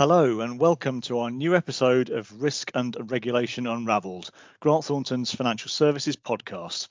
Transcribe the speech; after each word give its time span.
Hello, 0.00 0.40
and 0.40 0.58
welcome 0.58 1.02
to 1.02 1.18
our 1.18 1.30
new 1.30 1.54
episode 1.54 2.08
of 2.08 2.42
Risk 2.42 2.70
and 2.74 2.96
Regulation 3.10 3.66
Unravelled, 3.66 4.30
Grant 4.58 4.82
Thornton's 4.82 5.34
financial 5.34 5.68
services 5.68 6.16
podcast. 6.16 6.88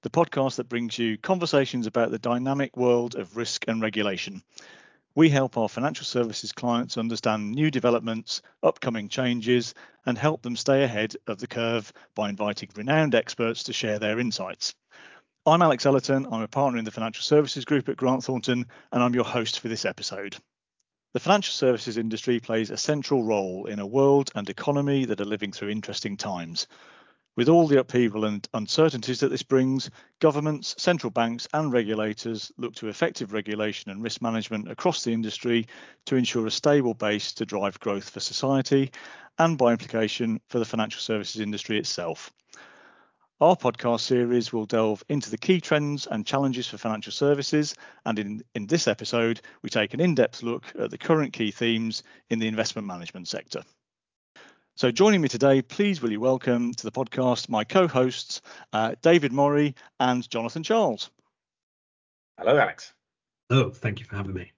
The 0.00 0.08
podcast 0.08 0.56
that 0.56 0.70
brings 0.70 0.98
you 0.98 1.18
conversations 1.18 1.86
about 1.86 2.10
the 2.10 2.18
dynamic 2.18 2.78
world 2.78 3.14
of 3.14 3.36
risk 3.36 3.66
and 3.68 3.82
regulation. 3.82 4.42
We 5.14 5.28
help 5.28 5.58
our 5.58 5.68
financial 5.68 6.06
services 6.06 6.50
clients 6.50 6.96
understand 6.96 7.52
new 7.52 7.70
developments, 7.70 8.40
upcoming 8.62 9.10
changes, 9.10 9.74
and 10.06 10.16
help 10.16 10.40
them 10.40 10.56
stay 10.56 10.82
ahead 10.82 11.16
of 11.26 11.40
the 11.40 11.46
curve 11.46 11.92
by 12.14 12.30
inviting 12.30 12.70
renowned 12.74 13.14
experts 13.14 13.64
to 13.64 13.74
share 13.74 13.98
their 13.98 14.18
insights. 14.18 14.74
I'm 15.44 15.60
Alex 15.60 15.84
Ellerton. 15.84 16.26
I'm 16.32 16.40
a 16.40 16.48
partner 16.48 16.78
in 16.78 16.86
the 16.86 16.90
financial 16.90 17.22
services 17.22 17.66
group 17.66 17.90
at 17.90 17.98
Grant 17.98 18.24
Thornton, 18.24 18.64
and 18.92 19.02
I'm 19.02 19.14
your 19.14 19.24
host 19.24 19.60
for 19.60 19.68
this 19.68 19.84
episode. 19.84 20.36
The 21.12 21.18
financial 21.18 21.52
services 21.52 21.96
industry 21.96 22.38
plays 22.38 22.70
a 22.70 22.76
central 22.76 23.24
role 23.24 23.66
in 23.66 23.80
a 23.80 23.86
world 23.86 24.30
and 24.36 24.48
economy 24.48 25.04
that 25.06 25.20
are 25.20 25.24
living 25.24 25.50
through 25.50 25.70
interesting 25.70 26.16
times. 26.16 26.68
With 27.34 27.48
all 27.48 27.66
the 27.66 27.80
upheaval 27.80 28.24
and 28.26 28.48
uncertainties 28.54 29.18
that 29.18 29.30
this 29.30 29.42
brings, 29.42 29.90
governments, 30.20 30.76
central 30.78 31.10
banks, 31.10 31.48
and 31.52 31.72
regulators 31.72 32.52
look 32.58 32.76
to 32.76 32.86
effective 32.86 33.32
regulation 33.32 33.90
and 33.90 34.04
risk 34.04 34.22
management 34.22 34.70
across 34.70 35.02
the 35.02 35.12
industry 35.12 35.66
to 36.06 36.14
ensure 36.14 36.46
a 36.46 36.50
stable 36.50 36.94
base 36.94 37.32
to 37.32 37.44
drive 37.44 37.80
growth 37.80 38.08
for 38.10 38.20
society 38.20 38.92
and, 39.36 39.58
by 39.58 39.72
implication, 39.72 40.40
for 40.48 40.60
the 40.60 40.64
financial 40.64 41.00
services 41.00 41.40
industry 41.40 41.76
itself. 41.76 42.32
Our 43.40 43.56
podcast 43.56 44.00
series 44.00 44.52
will 44.52 44.66
delve 44.66 45.02
into 45.08 45.30
the 45.30 45.38
key 45.38 45.62
trends 45.62 46.06
and 46.06 46.26
challenges 46.26 46.66
for 46.68 46.76
financial 46.76 47.10
services, 47.10 47.74
and 48.04 48.18
in, 48.18 48.44
in 48.54 48.66
this 48.66 48.86
episode, 48.86 49.40
we 49.62 49.70
take 49.70 49.94
an 49.94 50.00
in 50.00 50.14
depth 50.14 50.42
look 50.42 50.64
at 50.78 50.90
the 50.90 50.98
current 50.98 51.32
key 51.32 51.50
themes 51.50 52.02
in 52.28 52.38
the 52.38 52.48
investment 52.48 52.86
management 52.86 53.28
sector. 53.28 53.62
So, 54.76 54.90
joining 54.90 55.22
me 55.22 55.28
today, 55.28 55.62
please 55.62 56.02
will 56.02 56.12
you 56.12 56.20
welcome 56.20 56.74
to 56.74 56.82
the 56.82 56.92
podcast 56.92 57.48
my 57.48 57.64
co 57.64 57.88
hosts, 57.88 58.42
uh, 58.74 58.94
David 59.00 59.32
Morrey 59.32 59.74
and 59.98 60.28
Jonathan 60.28 60.62
Charles. 60.62 61.08
Hello, 62.36 62.58
Alex. 62.58 62.92
Oh, 63.48 63.70
thank 63.70 64.00
you 64.00 64.04
for 64.04 64.16
having 64.16 64.34
me. 64.34 64.52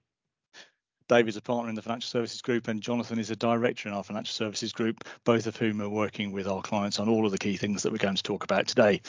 David's 1.13 1.37
a 1.37 1.41
partner 1.41 1.69
in 1.69 1.75
the 1.75 1.81
financial 1.83 2.09
services 2.09 2.41
group, 2.41 2.67
and 2.67 2.81
Jonathan 2.81 3.19
is 3.19 3.29
a 3.29 3.35
director 3.35 3.87
in 3.87 3.93
our 3.93 4.03
financial 4.03 4.33
services 4.33 4.73
group, 4.73 5.03
both 5.25 5.45
of 5.45 5.55
whom 5.55 5.79
are 5.79 5.87
working 5.87 6.31
with 6.31 6.47
our 6.47 6.63
clients 6.63 6.99
on 6.99 7.07
all 7.07 7.27
of 7.27 7.31
the 7.31 7.37
key 7.37 7.55
things 7.55 7.83
that 7.83 7.91
we're 7.91 7.99
going 7.99 8.15
to 8.15 8.23
talk 8.23 8.43
about 8.43 8.65
today. 8.65 8.99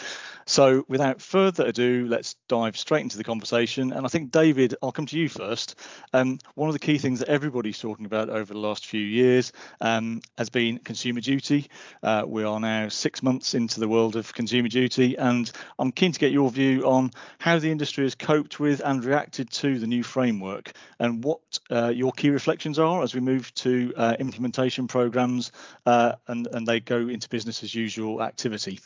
So, 0.44 0.84
without 0.86 1.22
further 1.22 1.64
ado, 1.64 2.06
let's 2.06 2.36
dive 2.46 2.76
straight 2.76 3.00
into 3.00 3.16
the 3.16 3.24
conversation. 3.24 3.90
And 3.90 4.04
I 4.04 4.10
think, 4.10 4.32
David, 4.32 4.74
I'll 4.82 4.92
come 4.92 5.06
to 5.06 5.18
you 5.18 5.30
first. 5.30 5.76
Um, 6.12 6.38
one 6.56 6.68
of 6.68 6.74
the 6.74 6.78
key 6.78 6.98
things 6.98 7.20
that 7.20 7.30
everybody's 7.30 7.78
talking 7.78 8.04
about 8.04 8.28
over 8.28 8.52
the 8.52 8.60
last 8.60 8.84
few 8.84 9.00
years 9.00 9.52
um, 9.80 10.20
has 10.36 10.50
been 10.50 10.80
consumer 10.80 11.22
duty. 11.22 11.70
Uh, 12.02 12.24
we 12.26 12.44
are 12.44 12.60
now 12.60 12.88
six 12.88 13.22
months 13.22 13.54
into 13.54 13.80
the 13.80 13.88
world 13.88 14.16
of 14.16 14.34
consumer 14.34 14.68
duty, 14.68 15.16
and 15.16 15.50
I'm 15.78 15.90
keen 15.90 16.12
to 16.12 16.20
get 16.20 16.32
your 16.32 16.50
view 16.50 16.82
on 16.82 17.12
how 17.38 17.58
the 17.58 17.70
industry 17.70 18.04
has 18.04 18.14
coped 18.14 18.60
with 18.60 18.82
and 18.84 19.02
reacted 19.02 19.48
to 19.52 19.78
the 19.78 19.86
new 19.86 20.02
framework 20.02 20.72
and 20.98 21.24
what 21.24 21.40
uh, 21.70 21.92
your 21.96 22.12
key 22.12 22.30
reflections 22.30 22.78
are 22.78 23.02
as 23.02 23.14
we 23.14 23.20
move 23.20 23.52
to 23.54 23.92
uh, 23.96 24.16
implementation 24.18 24.86
programs 24.86 25.52
uh, 25.86 26.12
and, 26.28 26.46
and 26.52 26.66
they 26.66 26.80
go 26.80 27.08
into 27.08 27.28
business 27.28 27.62
as 27.62 27.74
usual 27.74 28.22
activity. 28.22 28.80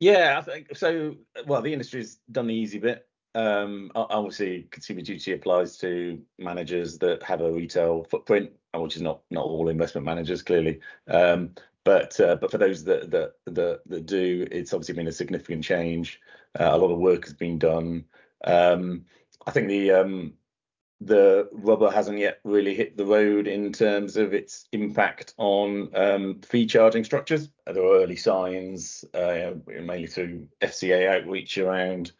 Yeah, 0.00 0.36
I 0.38 0.42
think 0.42 0.76
so. 0.76 1.14
Well, 1.46 1.62
the 1.62 1.72
industry's 1.72 2.18
done 2.30 2.48
the 2.48 2.54
easy 2.54 2.78
bit. 2.78 3.06
Um, 3.34 3.90
obviously, 3.94 4.66
consumer 4.70 5.00
duty 5.00 5.32
applies 5.32 5.78
to 5.78 6.20
managers 6.38 6.98
that 6.98 7.22
have 7.22 7.40
a 7.40 7.52
retail 7.52 8.04
footprint, 8.10 8.50
which 8.74 8.96
is 8.96 9.02
not 9.02 9.22
not 9.30 9.44
all 9.44 9.68
investment 9.68 10.04
managers, 10.04 10.42
clearly. 10.42 10.80
Um, 11.08 11.50
but 11.84 12.18
uh, 12.20 12.36
but 12.36 12.50
for 12.50 12.58
those 12.58 12.84
that, 12.84 13.10
that 13.10 13.34
that 13.46 13.80
that 13.86 14.06
do, 14.06 14.46
it's 14.50 14.72
obviously 14.72 14.94
been 14.94 15.08
a 15.08 15.12
significant 15.12 15.64
change. 15.64 16.20
Uh, 16.58 16.70
a 16.72 16.76
lot 16.76 16.92
of 16.92 16.98
work 16.98 17.24
has 17.24 17.34
been 17.34 17.58
done. 17.58 18.04
Um, 18.44 19.04
I 19.46 19.50
think 19.50 19.68
the 19.68 19.92
um, 19.92 20.34
the 21.06 21.48
rubber 21.52 21.90
hasn't 21.90 22.18
yet 22.18 22.40
really 22.44 22.74
hit 22.74 22.96
the 22.96 23.06
road 23.06 23.46
in 23.46 23.72
terms 23.72 24.16
of 24.16 24.34
its 24.34 24.66
impact 24.72 25.34
on 25.38 25.90
um, 25.94 26.40
fee 26.42 26.66
charging 26.66 27.04
structures. 27.04 27.48
There 27.66 27.82
are 27.82 28.02
early 28.02 28.16
signs, 28.16 29.04
uh, 29.14 29.52
mainly 29.66 30.06
through 30.06 30.48
FCA 30.60 31.08
outreach 31.08 31.58
around 31.58 32.12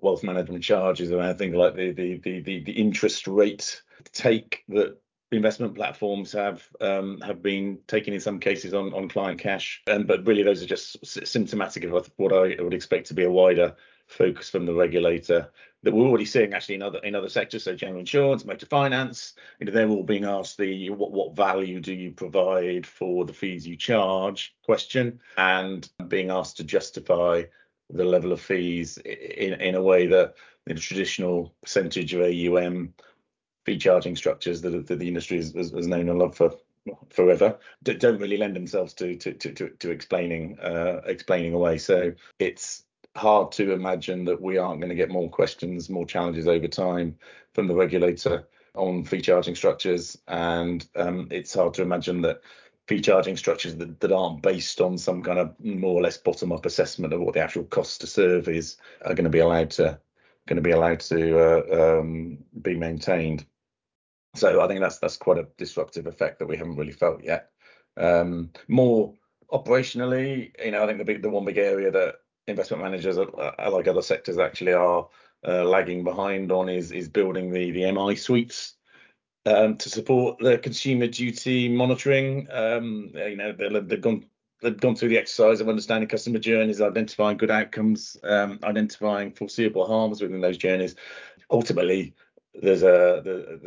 wealth 0.00 0.22
management 0.22 0.64
charges, 0.64 1.12
around 1.12 1.36
things 1.36 1.54
like 1.54 1.74
the 1.74 1.92
the 1.92 2.18
the 2.18 2.40
the, 2.40 2.64
the 2.64 2.72
interest 2.72 3.26
rate 3.26 3.82
take 4.12 4.64
that 4.68 4.96
investment 5.32 5.74
platforms 5.74 6.32
have 6.32 6.66
um, 6.80 7.20
have 7.20 7.42
been 7.42 7.78
taking 7.86 8.14
in 8.14 8.20
some 8.20 8.38
cases 8.38 8.74
on 8.74 8.92
on 8.94 9.08
client 9.08 9.40
cash. 9.40 9.82
And 9.86 10.06
but 10.06 10.26
really, 10.26 10.42
those 10.42 10.62
are 10.62 10.66
just 10.66 11.04
symptomatic 11.26 11.84
of 11.84 12.10
what 12.16 12.32
I 12.32 12.62
would 12.62 12.74
expect 12.74 13.06
to 13.08 13.14
be 13.14 13.24
a 13.24 13.30
wider 13.30 13.76
focus 14.06 14.50
from 14.50 14.66
the 14.66 14.74
regulator 14.74 15.50
that 15.84 15.92
we're 15.92 16.06
already 16.06 16.24
seeing 16.24 16.54
actually 16.54 16.76
in 16.76 16.82
other 16.82 16.98
in 16.98 17.14
other 17.14 17.28
sectors, 17.28 17.64
so 17.64 17.74
general 17.76 18.00
insurance, 18.00 18.44
motor 18.44 18.66
finance. 18.66 19.34
You 19.60 19.66
know, 19.66 19.72
they're 19.72 19.88
all 19.88 20.02
being 20.02 20.24
asked 20.24 20.56
the 20.56 20.90
what 20.90 21.12
what 21.12 21.36
value 21.36 21.80
do 21.80 21.92
you 21.92 22.10
provide 22.10 22.86
for 22.86 23.24
the 23.24 23.32
fees 23.32 23.66
you 23.66 23.76
charge 23.76 24.54
question, 24.64 25.20
and 25.36 25.88
being 26.08 26.30
asked 26.30 26.56
to 26.56 26.64
justify 26.64 27.44
the 27.90 28.04
level 28.04 28.32
of 28.32 28.40
fees 28.40 28.96
in 28.98 29.54
in 29.60 29.74
a 29.74 29.82
way 29.82 30.06
that 30.06 30.34
the 30.66 30.74
traditional 30.74 31.54
percentage 31.62 32.14
of 32.14 32.22
AUM 32.22 32.94
fee 33.66 33.78
charging 33.78 34.16
structures 34.16 34.62
that, 34.62 34.86
that 34.86 34.98
the 34.98 35.08
industry 35.08 35.36
has, 35.36 35.52
has 35.54 35.86
known 35.86 36.08
and 36.08 36.18
loved 36.18 36.34
for 36.34 36.54
forever 37.10 37.58
don't 37.82 38.20
really 38.20 38.36
lend 38.36 38.56
themselves 38.56 38.92
to 38.94 39.16
to 39.16 39.32
to, 39.32 39.68
to 39.68 39.90
explaining 39.90 40.58
uh, 40.60 41.00
explaining 41.04 41.52
away. 41.52 41.78
So 41.78 42.12
it's 42.38 42.84
hard 43.16 43.52
to 43.52 43.72
imagine 43.72 44.24
that 44.24 44.40
we 44.40 44.58
aren't 44.58 44.80
going 44.80 44.90
to 44.90 44.96
get 44.96 45.10
more 45.10 45.30
questions, 45.30 45.88
more 45.88 46.06
challenges 46.06 46.48
over 46.48 46.68
time 46.68 47.16
from 47.52 47.68
the 47.68 47.74
regulator 47.74 48.46
on 48.74 49.04
fee 49.04 49.20
charging 49.20 49.54
structures. 49.54 50.18
And 50.26 50.86
um, 50.96 51.28
it's 51.30 51.54
hard 51.54 51.74
to 51.74 51.82
imagine 51.82 52.22
that 52.22 52.40
fee 52.86 53.00
charging 53.00 53.36
structures 53.36 53.76
that, 53.76 54.00
that 54.00 54.12
aren't 54.12 54.42
based 54.42 54.80
on 54.80 54.98
some 54.98 55.22
kind 55.22 55.38
of 55.38 55.54
more 55.64 55.94
or 55.94 56.02
less 56.02 56.18
bottom 56.18 56.52
up 56.52 56.66
assessment 56.66 57.12
of 57.12 57.20
what 57.20 57.34
the 57.34 57.40
actual 57.40 57.64
cost 57.64 58.00
to 58.00 58.06
serve 58.06 58.48
is 58.48 58.76
are 59.04 59.14
going 59.14 59.24
to 59.24 59.30
be 59.30 59.38
allowed 59.38 59.70
to 59.70 59.98
going 60.46 60.56
to 60.56 60.62
be 60.62 60.72
allowed 60.72 61.00
to 61.00 61.38
uh, 61.38 62.00
um, 62.00 62.36
be 62.60 62.74
maintained. 62.74 63.46
So 64.34 64.60
I 64.60 64.68
think 64.68 64.80
that's 64.80 64.98
that's 64.98 65.16
quite 65.16 65.38
a 65.38 65.48
disruptive 65.56 66.06
effect 66.06 66.38
that 66.38 66.46
we 66.46 66.56
haven't 66.56 66.76
really 66.76 66.92
felt 66.92 67.22
yet. 67.24 67.50
Um, 67.96 68.50
more 68.68 69.14
operationally, 69.50 70.52
you 70.62 70.72
know, 70.72 70.82
I 70.82 70.86
think 70.86 70.98
the 70.98 71.04
big 71.04 71.22
the 71.22 71.30
one 71.30 71.44
big 71.44 71.58
area 71.58 71.90
that 71.92 72.16
investment 72.46 72.82
managers, 72.82 73.16
like 73.16 73.88
other 73.88 74.02
sectors, 74.02 74.38
actually 74.38 74.72
are 74.72 75.08
uh, 75.46 75.64
lagging 75.64 76.04
behind 76.04 76.50
on 76.52 76.68
is 76.68 76.92
is 76.92 77.08
building 77.08 77.52
the 77.52 77.70
the 77.70 77.90
MI 77.92 78.16
suites 78.16 78.74
um, 79.46 79.76
to 79.76 79.88
support 79.88 80.38
the 80.38 80.58
consumer 80.58 81.06
duty 81.06 81.68
monitoring. 81.68 82.48
Um, 82.50 83.10
you 83.14 83.36
know, 83.36 83.52
they've 83.52 84.00
gone 84.00 84.24
they've 84.62 84.80
gone 84.80 84.96
through 84.96 85.10
the 85.10 85.18
exercise 85.18 85.60
of 85.60 85.68
understanding 85.68 86.08
customer 86.08 86.38
journeys, 86.38 86.80
identifying 86.80 87.36
good 87.36 87.50
outcomes, 87.50 88.16
um, 88.24 88.58
identifying 88.64 89.32
foreseeable 89.32 89.86
harms 89.86 90.22
within 90.22 90.40
those 90.40 90.56
journeys. 90.56 90.96
Ultimately, 91.50 92.14
there's 92.54 92.82
a 92.82 93.20
the, 93.24 93.60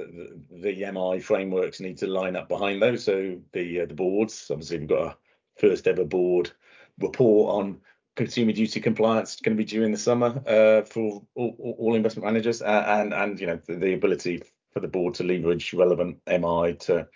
the, 0.52 0.62
the 0.72 0.92
MI 0.92 1.20
frameworks 1.20 1.80
need 1.80 1.98
to 2.00 2.08
line 2.08 2.36
up 2.36 2.50
behind 2.50 2.82
those. 2.82 3.04
So 3.04 3.38
the 3.54 3.82
uh, 3.82 3.86
the 3.86 3.94
boards, 3.94 4.48
obviously, 4.50 4.80
we've 4.80 4.90
got 4.90 5.08
a 5.08 5.18
first 5.60 5.88
ever 5.88 6.06
board 6.06 6.52
report 7.00 7.54
on 7.54 7.80
consumer 8.18 8.52
duty 8.52 8.82
compliance 8.82 9.40
going 9.40 9.56
to 9.56 9.64
be 9.64 9.70
due 9.70 9.84
in 9.84 9.92
the 9.92 9.98
summer 9.98 10.42
uh, 10.46 10.82
for 10.82 11.24
all, 11.36 11.76
all, 11.80 11.96
investment 11.96 12.26
managers, 12.26 12.62
uh, 12.62 12.84
and 12.88 13.14
and 13.14 13.40
you 13.40 13.48
know 13.48 13.60
the, 13.68 13.76
the, 13.76 13.94
ability 13.94 14.42
for 14.74 14.82
the 14.82 14.88
board 14.88 15.14
to 15.14 15.24
leverage 15.24 15.74
relevant 15.74 16.18
MI 16.28 16.74
to 16.80 17.08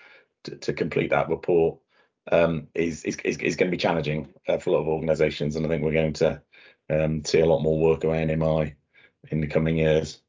to, 0.44 0.56
to 0.56 0.74
complete 0.74 1.09
that 1.09 1.27
report 1.27 1.80
um, 2.31 2.68
is, 2.75 3.03
is, 3.03 3.18
is 3.25 3.38
is 3.39 3.56
going 3.57 3.69
to 3.69 3.75
be 3.75 3.81
challenging 3.81 4.30
uh, 4.48 4.57
for 4.57 4.69
a 4.69 4.74
lot 4.74 4.81
of 4.81 4.88
organisations, 4.88 5.56
and 5.56 5.65
I 5.65 5.69
think 5.69 5.83
we're 5.83 5.92
going 5.92 6.13
to 6.13 6.42
um, 6.89 7.25
see 7.25 7.42
a 7.42 7.45
lot 7.45 7.62
more 7.62 7.80
work 7.80 8.06
around 8.06 8.27
MI 8.27 8.75
in 9.30 9.42
the 9.42 9.48
coming 9.48 9.77
years. 9.77 10.21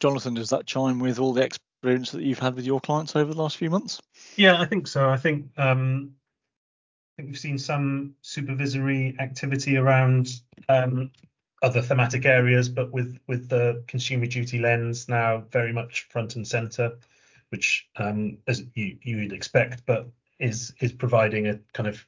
Jonathan, 0.00 0.34
does 0.34 0.50
that 0.50 0.66
chime 0.66 0.98
with 0.98 1.18
all 1.18 1.32
the 1.32 1.42
experience 1.42 2.10
that 2.10 2.22
you've 2.22 2.38
had 2.38 2.56
with 2.56 2.66
your 2.66 2.80
clients 2.80 3.14
over 3.14 3.32
the 3.32 3.40
last 3.40 3.56
few 3.56 3.70
months? 3.70 4.00
Yeah, 4.36 4.60
I 4.60 4.66
think 4.66 4.86
so. 4.86 5.08
I 5.08 5.16
think 5.16 5.50
um, 5.56 6.12
think 7.20 7.32
we've 7.32 7.38
seen 7.38 7.58
some 7.58 8.14
supervisory 8.22 9.14
activity 9.18 9.76
around 9.76 10.40
um, 10.70 11.10
other 11.62 11.82
thematic 11.82 12.24
areas, 12.24 12.68
but 12.68 12.90
with 12.92 13.18
with 13.26 13.48
the 13.48 13.84
consumer 13.86 14.26
duty 14.26 14.58
lens 14.58 15.08
now 15.08 15.44
very 15.52 15.72
much 15.72 16.08
front 16.08 16.36
and 16.36 16.48
center, 16.48 16.96
which 17.50 17.88
um, 17.96 18.38
as 18.46 18.64
you 18.74 18.96
you 19.02 19.18
would 19.18 19.32
expect, 19.32 19.84
but 19.84 20.08
is 20.38 20.72
is 20.80 20.92
providing 20.92 21.46
a 21.46 21.58
kind 21.74 21.88
of 21.88 22.04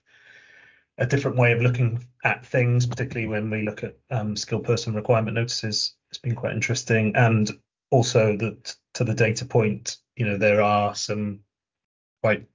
a 0.97 1.06
different 1.06 1.37
way 1.37 1.53
of 1.53 1.61
looking 1.61 2.03
at 2.25 2.47
things, 2.47 2.87
particularly 2.87 3.29
when 3.29 3.50
we 3.50 3.62
look 3.62 3.85
at 3.85 3.97
um, 4.11 4.35
skilled 4.35 4.64
person 4.64 4.94
requirement 4.94 5.35
notices. 5.35 5.94
It's 6.09 6.19
been 6.19 6.35
quite 6.35 6.55
interesting, 6.55 7.14
and 7.17 7.50
also 7.91 8.35
that 8.38 8.75
to 8.94 9.05
the 9.05 9.14
data 9.14 9.44
point, 9.44 9.99
you 10.17 10.25
know, 10.25 10.38
there 10.38 10.62
are 10.62 10.94
some 10.94 11.41
quite 12.23 12.47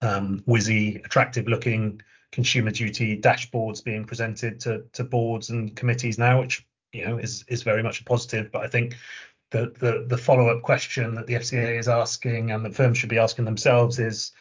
Um, 0.00 0.44
whizzy, 0.46 1.04
attractive-looking 1.04 2.00
consumer 2.30 2.70
duty 2.70 3.20
dashboards 3.20 3.82
being 3.82 4.04
presented 4.04 4.60
to 4.60 4.84
to 4.92 5.04
boards 5.04 5.50
and 5.50 5.74
committees 5.74 6.18
now, 6.18 6.40
which 6.40 6.66
you 6.92 7.04
know 7.04 7.18
is 7.18 7.44
is 7.48 7.62
very 7.62 7.82
much 7.82 8.00
a 8.00 8.04
positive. 8.04 8.52
But 8.52 8.64
I 8.64 8.68
think 8.68 8.96
the 9.50 9.72
the, 9.78 10.04
the 10.06 10.18
follow-up 10.18 10.62
question 10.62 11.14
that 11.14 11.26
the 11.26 11.34
FCA 11.34 11.78
is 11.78 11.88
asking 11.88 12.50
and 12.50 12.64
the 12.64 12.70
firms 12.70 12.98
should 12.98 13.08
be 13.08 13.18
asking 13.18 13.44
themselves 13.44 13.98
is, 13.98 14.32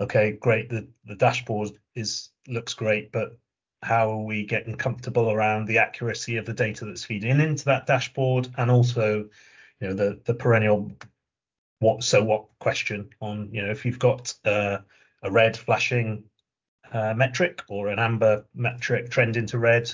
okay, 0.00 0.32
great, 0.32 0.68
the 0.68 0.86
the 1.06 1.16
dashboard 1.16 1.70
is 1.94 2.30
looks 2.46 2.74
great, 2.74 3.10
but 3.12 3.38
how 3.82 4.10
are 4.10 4.22
we 4.22 4.44
getting 4.44 4.74
comfortable 4.74 5.30
around 5.30 5.66
the 5.66 5.78
accuracy 5.78 6.36
of 6.38 6.46
the 6.46 6.54
data 6.54 6.84
that's 6.84 7.04
feeding 7.04 7.38
into 7.40 7.66
that 7.66 7.86
dashboard 7.86 8.48
and 8.56 8.70
also 8.70 9.28
you 9.80 9.88
know 9.88 9.94
the 9.94 10.20
the 10.24 10.34
perennial 10.34 10.90
what 11.84 12.02
so 12.02 12.22
what 12.22 12.46
question 12.58 13.08
on 13.20 13.48
you 13.52 13.62
know 13.62 13.70
if 13.70 13.84
you've 13.84 13.98
got 13.98 14.34
uh, 14.44 14.78
a 15.22 15.30
red 15.30 15.56
flashing 15.56 16.24
uh, 16.92 17.14
metric 17.14 17.62
or 17.68 17.88
an 17.88 17.98
amber 17.98 18.44
metric 18.54 19.10
trend 19.10 19.36
into 19.36 19.58
red 19.58 19.92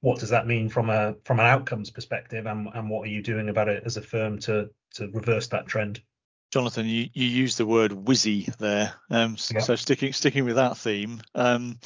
what 0.00 0.20
does 0.20 0.30
that 0.30 0.46
mean 0.46 0.68
from 0.68 0.90
a 0.90 1.14
from 1.24 1.40
an 1.40 1.46
outcomes 1.46 1.90
perspective? 1.90 2.46
And, 2.46 2.68
and 2.74 2.88
what 2.88 3.06
are 3.06 3.10
you 3.10 3.22
doing 3.22 3.48
about 3.48 3.68
it 3.68 3.82
as 3.84 3.96
a 3.96 4.02
firm 4.02 4.38
to 4.40 4.70
to 4.94 5.08
reverse 5.08 5.48
that 5.48 5.66
trend? 5.66 6.00
Jonathan 6.50 6.86
you, 6.86 7.08
you 7.12 7.26
used 7.26 7.58
the 7.58 7.66
word 7.66 7.90
whizzy 7.90 8.54
there. 8.56 8.94
Um, 9.10 9.36
yeah. 9.52 9.60
so 9.60 9.76
sticking 9.76 10.12
sticking 10.12 10.44
with 10.44 10.56
that 10.56 10.78
theme 10.78 11.20
um, 11.34 11.78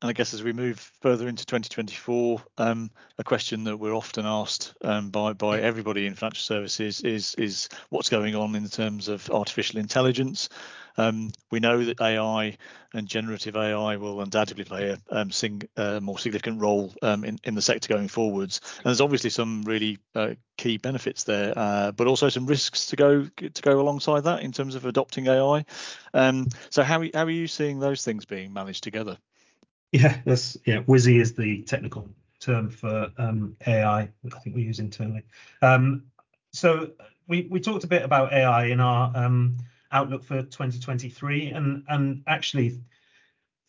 and 0.00 0.08
I 0.08 0.12
guess 0.12 0.32
as 0.32 0.44
we 0.44 0.52
move 0.52 0.78
further 1.00 1.26
into 1.26 1.44
2024, 1.44 2.40
um, 2.58 2.90
a 3.18 3.24
question 3.24 3.64
that 3.64 3.78
we're 3.78 3.94
often 3.94 4.26
asked 4.26 4.74
um, 4.82 5.10
by 5.10 5.32
by 5.32 5.60
everybody 5.60 6.06
in 6.06 6.14
financial 6.14 6.42
services 6.42 7.00
is 7.00 7.34
is 7.34 7.68
what's 7.88 8.08
going 8.08 8.36
on 8.36 8.54
in 8.54 8.68
terms 8.68 9.08
of 9.08 9.28
artificial 9.30 9.80
intelligence. 9.80 10.48
Um, 10.96 11.30
we 11.50 11.58
know 11.60 11.84
that 11.84 12.00
AI 12.00 12.58
and 12.92 13.08
generative 13.08 13.56
AI 13.56 13.96
will 13.96 14.20
undoubtedly 14.20 14.64
play 14.64 14.90
a, 14.90 14.98
um, 15.10 15.30
sing, 15.30 15.62
more 16.00 16.18
significant 16.18 16.60
role 16.60 16.92
um, 17.02 17.24
in, 17.24 17.38
in 17.44 17.54
the 17.54 17.62
sector 17.62 17.88
going 17.88 18.08
forwards. 18.08 18.60
And 18.78 18.86
there's 18.86 19.00
obviously 19.00 19.30
some 19.30 19.62
really 19.62 19.98
uh, 20.16 20.34
key 20.56 20.76
benefits 20.76 21.22
there, 21.24 21.52
uh, 21.56 21.92
but 21.92 22.08
also 22.08 22.28
some 22.28 22.46
risks 22.46 22.86
to 22.86 22.96
go 22.96 23.24
to 23.24 23.62
go 23.62 23.80
alongside 23.80 24.24
that 24.24 24.42
in 24.42 24.52
terms 24.52 24.74
of 24.74 24.86
adopting 24.86 25.26
AI. 25.26 25.64
Um, 26.14 26.46
so 26.70 26.82
how 26.84 27.02
how 27.14 27.24
are 27.24 27.30
you 27.30 27.48
seeing 27.48 27.80
those 27.80 28.04
things 28.04 28.24
being 28.24 28.52
managed 28.52 28.84
together? 28.84 29.18
Yeah, 29.92 30.20
that's 30.24 30.56
yeah. 30.66 30.82
Whizzy 30.82 31.20
is 31.20 31.34
the 31.34 31.62
technical 31.62 32.08
term 32.40 32.70
for 32.70 33.10
um, 33.18 33.56
AI. 33.66 34.00
I 34.00 34.38
think 34.40 34.54
we 34.54 34.62
use 34.62 34.78
internally. 34.80 35.24
Um, 35.62 36.04
so 36.52 36.90
we 37.26 37.48
we 37.50 37.60
talked 37.60 37.84
a 37.84 37.88
bit 37.88 38.02
about 38.02 38.32
AI 38.32 38.66
in 38.66 38.80
our 38.80 39.12
um, 39.16 39.56
outlook 39.92 40.24
for 40.24 40.42
2023, 40.42 41.48
and 41.48 41.84
and 41.88 42.22
actually 42.26 42.80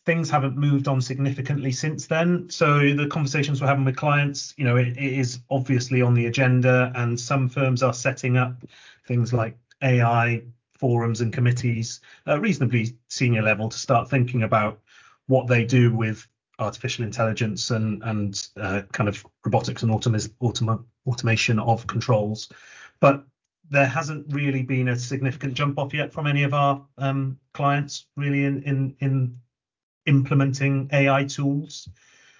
things 0.06 0.30
haven't 0.30 0.56
moved 0.56 0.88
on 0.88 1.00
significantly 1.00 1.72
since 1.72 2.06
then. 2.06 2.48
So 2.50 2.94
the 2.94 3.06
conversations 3.06 3.60
we're 3.60 3.68
having 3.68 3.84
with 3.84 3.96
clients, 3.96 4.54
you 4.56 4.64
know, 4.64 4.76
it, 4.76 4.88
it 4.88 4.98
is 5.18 5.40
obviously 5.50 6.02
on 6.02 6.14
the 6.14 6.26
agenda, 6.26 6.92
and 6.96 7.18
some 7.18 7.48
firms 7.48 7.82
are 7.82 7.94
setting 7.94 8.36
up 8.36 8.62
things 9.06 9.32
like 9.32 9.56
AI 9.82 10.42
forums 10.78 11.20
and 11.20 11.32
committees 11.32 12.00
reasonably 12.38 12.96
senior 13.08 13.42
level 13.42 13.68
to 13.68 13.78
start 13.78 14.08
thinking 14.08 14.42
about 14.42 14.80
what 15.30 15.46
they 15.46 15.64
do 15.64 15.94
with 15.94 16.26
artificial 16.58 17.04
intelligence 17.04 17.70
and 17.70 18.02
and 18.02 18.48
uh, 18.56 18.82
kind 18.92 19.08
of 19.08 19.24
robotics 19.44 19.82
and 19.82 19.92
automa- 19.92 20.28
automa- 20.42 20.84
automation 21.06 21.58
of 21.58 21.86
controls, 21.86 22.50
but 23.00 23.24
there 23.70 23.86
hasn't 23.86 24.26
really 24.34 24.64
been 24.64 24.88
a 24.88 24.98
significant 24.98 25.54
jump 25.54 25.78
off 25.78 25.94
yet 25.94 26.12
from 26.12 26.26
any 26.26 26.42
of 26.42 26.52
our 26.52 26.84
um, 26.98 27.38
clients 27.54 28.06
really 28.16 28.44
in 28.44 28.62
in 28.64 28.96
in 28.98 29.38
implementing 30.06 30.88
AI 30.92 31.24
tools 31.24 31.88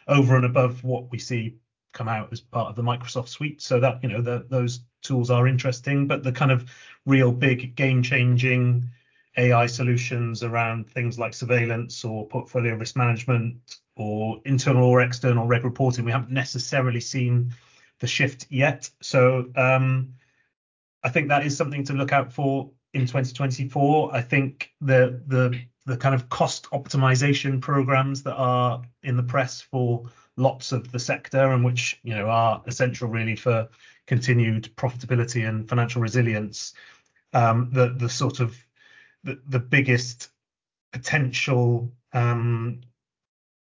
over 0.08 0.34
and 0.34 0.44
above 0.44 0.82
what 0.82 1.10
we 1.12 1.19
see 1.19 1.54
come 1.93 2.08
out 2.08 2.32
as 2.32 2.40
part 2.40 2.69
of 2.69 2.76
the 2.76 2.82
Microsoft 2.82 3.28
suite. 3.28 3.62
So 3.62 3.78
that 3.78 4.02
you 4.02 4.08
know 4.08 4.20
the, 4.20 4.46
those 4.50 4.81
tools 5.02 5.31
are 5.31 5.46
interesting, 5.46 6.08
but 6.08 6.25
the 6.25 6.32
kind 6.32 6.50
of 6.50 6.69
real 7.06 7.31
big 7.31 7.76
game 7.76 8.02
changing 8.02 8.90
AI 9.37 9.67
solutions 9.67 10.43
around 10.43 10.91
things 10.91 11.19
like 11.19 11.35
surveillance 11.35 12.05
or 12.05 12.27
portfolio 12.27 12.75
risk 12.75 12.97
management 12.97 13.81
or 13.97 14.41
internal 14.44 14.85
or 14.85 15.03
external 15.03 15.47
reg 15.47 15.65
reporting. 15.65 16.05
We 16.05 16.12
haven't 16.12 16.31
necessarily 16.31 17.00
seen 17.00 17.53
the 18.00 18.06
shift 18.06 18.47
yet. 18.50 18.91
So 19.00 19.50
um, 19.56 20.15
I 21.05 21.11
think 21.11 21.29
that 21.29 21.47
is 21.47 21.56
something 21.56 21.85
to 21.85 21.93
look 21.93 22.12
out 22.12 22.32
for 22.32 22.71
in 22.93 23.03
2024. 23.03 24.15
I 24.15 24.21
think 24.21 24.73
the 24.81 25.23
the 25.27 25.61
the 25.87 25.97
kind 25.97 26.15
of 26.15 26.29
cost 26.29 26.71
optimization 26.71 27.61
programs 27.61 28.23
that 28.23 28.35
are 28.35 28.82
in 29.03 29.17
the 29.17 29.23
press 29.23 29.61
for 29.61 30.05
lots 30.37 30.73
of 30.73 30.91
the 30.93 30.99
sector 30.99 31.53
and 31.53 31.65
which 31.65 31.99
you 32.03 32.15
know 32.15 32.27
are 32.27 32.62
essential 32.67 33.09
really 33.09 33.37
for 33.37 33.69
continued 34.06 34.71
profitability 34.77 35.49
and 35.49 35.69
financial 35.69 36.03
resilience. 36.03 36.75
Um, 37.32 37.71
the 37.73 37.94
the 37.97 38.09
sort 38.09 38.41
of 38.41 38.56
the, 39.25 39.40
the 39.49 39.58
biggest 39.58 40.31
potential 40.93 41.93
um, 42.12 42.81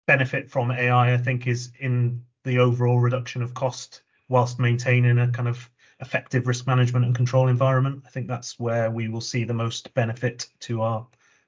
benefit 0.06 0.50
from 0.50 0.70
AI, 0.70 1.14
I 1.14 1.17
think, 1.17 1.46
is 1.46 1.73
in 1.79 2.23
the 2.44 2.58
overall 2.58 3.00
reduction 3.00 3.43
of 3.43 3.55
cost 3.55 4.02
whilst 4.29 4.58
maintaining 4.58 5.19
a 5.19 5.29
kind 5.29 5.49
of 5.49 5.70
effective 6.00 6.46
risk 6.46 6.67
management 6.67 7.05
and 7.05 7.14
control 7.14 7.49
environment. 7.49 8.02
I 8.06 8.11
think 8.11 8.26
that's 8.26 8.58
where 8.58 8.91
we 8.91 9.08
will 9.08 9.20
see 9.20 9.44
the 9.44 9.55
most 9.55 9.93
benefit 9.94 10.49
to 10.61 10.82
our 10.82 11.06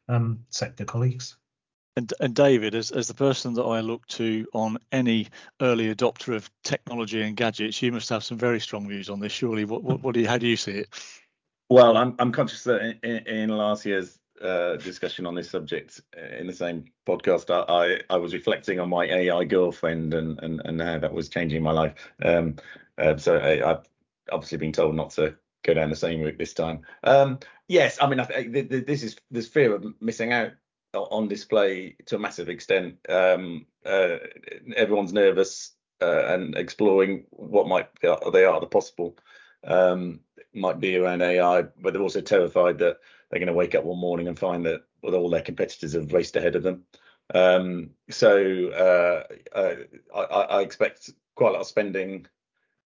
um, 0.08 0.44
sector 0.50 0.84
colleagues. 0.84 1.36
And, 1.96 2.12
and, 2.20 2.34
David, 2.34 2.74
as, 2.74 2.90
as 2.90 3.08
the 3.08 3.14
person 3.14 3.54
that 3.54 3.62
I 3.62 3.80
look 3.80 4.06
to 4.08 4.46
on 4.52 4.76
any 4.92 5.28
early 5.62 5.94
adopter 5.94 6.36
of 6.36 6.50
technology 6.62 7.22
and 7.22 7.34
gadgets, 7.34 7.80
you 7.80 7.90
must 7.90 8.10
have 8.10 8.22
some 8.22 8.36
very 8.36 8.60
strong 8.60 8.86
views 8.86 9.08
on 9.08 9.18
this. 9.18 9.32
Surely, 9.32 9.64
what, 9.64 9.82
what, 9.82 10.02
what 10.02 10.14
do 10.14 10.20
you, 10.20 10.28
how 10.28 10.36
do 10.36 10.46
you 10.46 10.58
see 10.58 10.72
it? 10.72 10.88
Well, 11.68 11.96
I'm 11.96 12.14
I'm 12.18 12.32
conscious 12.32 12.64
that 12.64 12.98
in, 13.02 13.16
in 13.26 13.48
last 13.50 13.84
year's 13.84 14.18
uh, 14.40 14.76
discussion 14.76 15.26
on 15.26 15.34
this 15.34 15.50
subject 15.50 16.00
uh, 16.16 16.36
in 16.36 16.46
the 16.46 16.52
same 16.52 16.84
podcast, 17.06 17.50
I, 17.50 18.02
I 18.12 18.18
was 18.18 18.34
reflecting 18.34 18.78
on 18.78 18.88
my 18.88 19.04
AI 19.04 19.44
girlfriend 19.44 20.14
and 20.14 20.38
and 20.40 20.60
and 20.64 20.80
how 20.80 20.98
that 20.98 21.12
was 21.12 21.28
changing 21.28 21.62
my 21.62 21.72
life. 21.72 21.94
Um, 22.22 22.56
uh, 22.98 23.16
so 23.16 23.38
I, 23.38 23.66
have 23.66 23.88
obviously 24.30 24.58
been 24.58 24.72
told 24.72 24.94
not 24.94 25.10
to 25.10 25.36
go 25.64 25.74
down 25.74 25.90
the 25.90 25.96
same 25.96 26.20
route 26.20 26.38
this 26.38 26.54
time. 26.54 26.82
Um, 27.02 27.40
yes, 27.66 27.98
I 28.00 28.08
mean 28.08 28.20
I, 28.20 28.26
this 28.48 29.02
is 29.02 29.16
this 29.30 29.48
fear 29.48 29.74
of 29.74 29.84
missing 30.00 30.32
out 30.32 30.52
on 30.94 31.28
display 31.28 31.96
to 32.06 32.16
a 32.16 32.20
massive 32.20 32.48
extent. 32.48 32.96
Um, 33.08 33.66
uh, 33.84 34.18
everyone's 34.76 35.12
nervous 35.12 35.72
uh, 36.00 36.26
and 36.26 36.56
exploring 36.56 37.24
what 37.30 37.66
might 37.66 37.88
they 38.00 38.44
are 38.44 38.60
the 38.60 38.66
possible 38.66 39.16
um, 39.64 40.20
might 40.56 40.80
be 40.80 40.96
around 40.96 41.22
AI, 41.22 41.62
but 41.62 41.92
they're 41.92 42.02
also 42.02 42.20
terrified 42.20 42.78
that 42.78 42.98
they're 43.30 43.40
going 43.40 43.46
to 43.48 43.52
wake 43.52 43.74
up 43.74 43.84
one 43.84 43.98
morning 43.98 44.28
and 44.28 44.38
find 44.38 44.64
that 44.66 44.82
all 45.02 45.30
their 45.30 45.42
competitors 45.42 45.92
have 45.92 46.12
raced 46.12 46.36
ahead 46.36 46.56
of 46.56 46.62
them. 46.62 46.84
Um, 47.34 47.90
so 48.08 48.68
uh, 48.70 49.56
uh, 49.56 49.74
I, 50.14 50.20
I, 50.20 50.60
expect 50.62 51.10
quite 51.34 51.50
a 51.50 51.52
lot 51.52 51.60
of 51.60 51.66
spending 51.66 52.26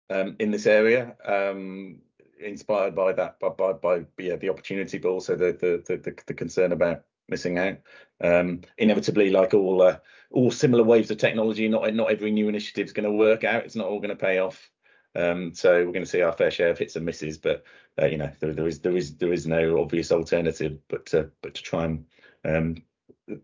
um, 0.10 0.36
in 0.40 0.52
this 0.52 0.68
area, 0.68 1.16
um, 1.26 2.00
inspired 2.40 2.96
by 2.96 3.14
that, 3.14 3.40
by, 3.40 3.50
by, 3.50 3.74
by 3.74 4.06
yeah, 4.18 4.36
the 4.36 4.50
opportunity, 4.50 4.98
but 4.98 5.10
also 5.10 5.36
the 5.36 5.54
the, 5.88 5.98
the, 5.98 6.16
the 6.26 6.34
concern 6.34 6.74
about 6.74 7.04
missing 7.30 7.58
out. 7.58 7.78
Um, 8.22 8.62
inevitably, 8.78 9.30
like 9.30 9.54
all 9.54 9.82
uh, 9.82 9.98
all 10.32 10.52
similar 10.52 10.84
waves 10.84 11.12
of 11.12 11.18
technology, 11.18 11.68
not 11.70 11.94
not 11.94 12.12
every 12.12 12.32
new 12.32 12.50
initiative 12.50 12.88
is 12.88 12.94
going 12.94 13.10
to 13.10 13.18
work 13.18 13.46
out. 13.46 13.64
It's 13.64 13.76
not 13.76 13.88
all 13.88 14.00
going 14.00 14.10
to 14.10 14.16
pay 14.16 14.40
off. 14.40 14.70
Um, 15.16 15.54
so 15.54 15.72
we're 15.72 15.94
going 15.94 16.04
to 16.04 16.10
see 16.10 16.22
our 16.22 16.34
fair 16.34 16.52
share 16.52 16.70
of 16.70 16.78
hits 16.78 16.96
and 16.96 17.06
misses, 17.06 17.38
but 17.38 17.64
uh, 18.02 18.06
you 18.06 18.18
know 18.18 18.32
there, 18.40 18.54
there 18.54 18.68
is 18.68 18.80
there 18.80 18.96
is 18.96 19.16
there 19.16 19.34
is 19.34 19.48
no 19.48 19.82
obvious 19.82 20.12
alternative 20.12 20.80
but 20.90 21.06
to, 21.08 21.32
but 21.42 21.56
to 21.56 21.64
try 21.64 21.86
and 21.86 22.06
um, 22.44 22.76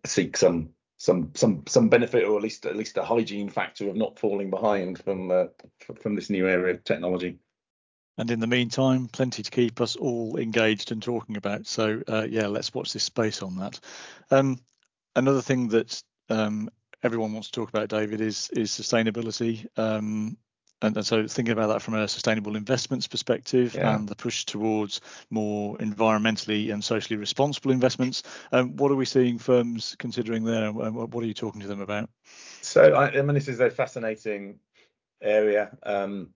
seek 0.06 0.38
some 0.38 0.70
some 0.98 1.32
some 1.34 1.63
some 1.68 1.90
benefit 1.90 2.25
or 2.25 2.38
at 2.38 2.44
least 2.44 2.66
at 2.66 2.75
least 2.75 2.98
a 2.98 3.04
hygiene 3.04 3.50
factor 3.50 3.90
of 3.90 3.96
not 3.96 4.20
falling 4.20 4.50
behind 4.50 5.01
from 5.04 5.32
uh, 5.32 5.46
from 6.00 6.16
this 6.16 6.30
new 6.30 6.48
area 6.48 6.75
of 6.75 6.84
technology. 6.84 7.40
And 8.18 8.30
in 8.30 8.40
the 8.40 8.48
meantime, 8.48 9.08
plenty 9.08 9.42
to 9.42 9.50
keep 9.50 9.82
us 9.82 9.96
all 9.96 10.38
engaged 10.38 10.92
and 10.92 11.01
talking 11.01 11.38
about. 11.38 11.66
So 11.66 12.04
uh, 12.08 12.28
yeah, 12.30 12.48
let's 12.48 12.74
watch 12.74 12.94
this 12.94 13.04
space 13.04 13.42
on 13.42 13.58
that. 13.58 13.80
Um, 14.30 14.60
another 15.16 15.42
thing 15.42 15.70
that 15.70 16.04
um, 16.30 16.70
everyone 17.01 17.34
wants 17.34 17.50
to 17.50 17.60
talk 17.60 17.70
about, 17.70 17.90
David, 17.90 18.22
is 18.22 18.50
is 18.51 18.70
sustainability. 18.72 19.66
Um, 19.78 20.38
and, 20.82 20.96
and, 20.96 21.06
so 21.06 21.28
thinking 21.28 21.52
about 21.52 21.68
that 21.68 21.82
from 21.82 21.96
a 21.96 22.08
sustainable 22.08 22.56
investments 22.56 23.08
perspective 23.08 23.76
yeah. 23.76 23.96
and 23.96 24.08
the 24.08 24.16
push 24.16 24.46
towards 24.46 25.02
more 25.30 25.78
environmentally 25.78 26.74
and 26.74 26.84
socially 26.84 27.18
responsible 27.18 27.72
investments, 27.72 28.24
um, 28.52 28.76
what 28.76 28.92
are 28.92 28.96
we 28.96 29.06
seeing 29.06 29.38
firms 29.38 29.96
considering 30.00 30.44
there 30.44 30.66
and 30.66 30.76
what 30.76 31.24
are 31.24 31.28
you 31.28 31.34
talking 31.34 31.62
to 31.62 31.68
them 31.68 31.82
about? 31.82 32.10
So 32.62 32.94
I, 32.94 33.10
I 33.18 33.22
mean, 33.22 33.36
this 33.36 33.48
is 33.48 33.60
a 33.60 33.70
fascinating 33.70 34.60
area. 35.22 35.76
Um, 35.84 36.30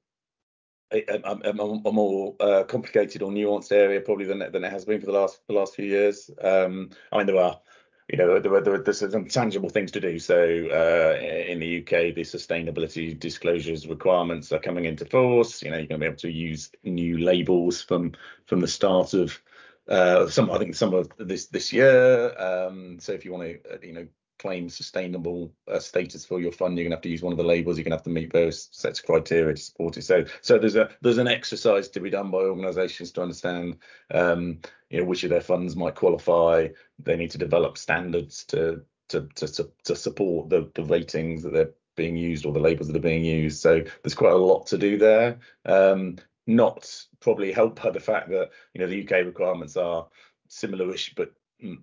a, 0.91 1.03
a, 1.23 1.49
a 1.49 1.91
more 1.91 2.35
uh, 2.39 2.63
complicated 2.63 3.21
or 3.21 3.31
nuanced 3.31 3.71
area 3.71 3.99
probably 4.01 4.25
than 4.25 4.39
than 4.39 4.63
it 4.63 4.71
has 4.71 4.85
been 4.85 4.99
for 4.99 5.07
the 5.07 5.11
last 5.11 5.41
the 5.47 5.53
last 5.53 5.75
few 5.75 5.85
years. 5.85 6.29
Um, 6.41 6.91
I 7.11 7.17
mean, 7.17 7.27
there 7.27 7.37
are 7.37 7.59
you 8.07 8.17
know, 8.17 8.39
there, 8.39 8.61
there, 8.61 8.77
there's 8.77 8.99
some 8.99 9.25
tangible 9.25 9.69
things 9.69 9.91
to 9.91 9.99
do. 9.99 10.19
So 10.19 10.35
uh, 10.37 11.19
in 11.21 11.59
the 11.59 11.79
UK, 11.79 12.13
the 12.13 12.21
sustainability 12.21 13.19
disclosures 13.19 13.87
requirements 13.87 14.51
are 14.51 14.59
coming 14.59 14.85
into 14.85 15.05
force. 15.05 15.63
You 15.63 15.71
know, 15.71 15.77
you're 15.77 15.87
going 15.87 16.01
to 16.01 16.05
be 16.05 16.09
able 16.09 16.17
to 16.17 16.31
use 16.31 16.71
new 16.83 17.17
labels 17.17 17.81
from 17.81 18.13
from 18.45 18.61
the 18.61 18.67
start 18.67 19.15
of 19.15 19.41
uh, 19.87 20.27
some. 20.27 20.51
I 20.51 20.59
think 20.59 20.75
some 20.75 20.93
of 20.93 21.11
this 21.17 21.47
this 21.47 21.73
year. 21.73 22.37
Um, 22.39 22.99
so 22.99 23.11
if 23.13 23.25
you 23.25 23.31
want 23.31 23.43
to, 23.43 23.73
uh, 23.73 23.77
you 23.81 23.93
know, 23.93 24.07
claim 24.39 24.69
sustainable 24.69 25.53
uh, 25.67 25.79
status 25.79 26.25
for 26.25 26.39
your 26.39 26.51
fund, 26.51 26.77
you're 26.77 26.85
gonna 26.85 26.95
have 26.95 27.03
to 27.03 27.09
use 27.09 27.21
one 27.21 27.33
of 27.33 27.37
the 27.37 27.43
labels. 27.43 27.77
You're 27.77 27.83
gonna 27.83 27.95
have 27.95 28.03
to 28.03 28.09
meet 28.09 28.31
various 28.31 28.69
sets 28.71 28.99
of 28.99 29.05
criteria 29.05 29.55
to 29.55 29.61
support 29.61 29.97
it. 29.97 30.03
So, 30.03 30.25
so 30.41 30.57
there's 30.57 30.75
a 30.75 30.89
there's 31.01 31.17
an 31.17 31.27
exercise 31.27 31.87
to 31.89 31.99
be 31.99 32.09
done 32.09 32.31
by 32.31 32.39
organisations 32.39 33.11
to 33.13 33.21
understand, 33.21 33.77
um, 34.11 34.59
you 34.89 34.99
know, 34.99 35.05
which 35.05 35.23
of 35.23 35.29
their 35.29 35.41
funds 35.41 35.75
might 35.75 35.95
qualify. 35.95 36.67
They 36.99 37.15
need 37.15 37.31
to 37.31 37.37
develop 37.37 37.77
standards 37.77 38.43
to 38.45 38.81
to 39.09 39.27
to, 39.35 39.69
to 39.83 39.95
support 39.95 40.49
the 40.49 40.69
the 40.75 40.83
ratings 40.83 41.43
that 41.43 41.53
they're 41.53 41.73
being 41.95 42.17
used 42.17 42.45
or 42.45 42.53
the 42.53 42.59
labels 42.59 42.87
that 42.87 42.97
are 42.97 42.99
being 42.99 43.23
used. 43.23 43.61
So 43.61 43.81
there's 44.03 44.15
quite 44.15 44.33
a 44.33 44.37
lot 44.37 44.67
to 44.67 44.77
do 44.77 44.97
there. 44.97 45.39
Um, 45.65 46.17
not 46.47 47.05
probably 47.21 47.51
helped 47.51 47.81
by 47.81 47.89
the 47.89 47.99
fact 47.99 48.29
that 48.29 48.51
you 48.73 48.81
know 48.81 48.87
the 48.87 49.03
UK 49.03 49.25
requirements 49.25 49.77
are 49.77 50.07
similar-ish 50.47 51.13
but 51.15 51.33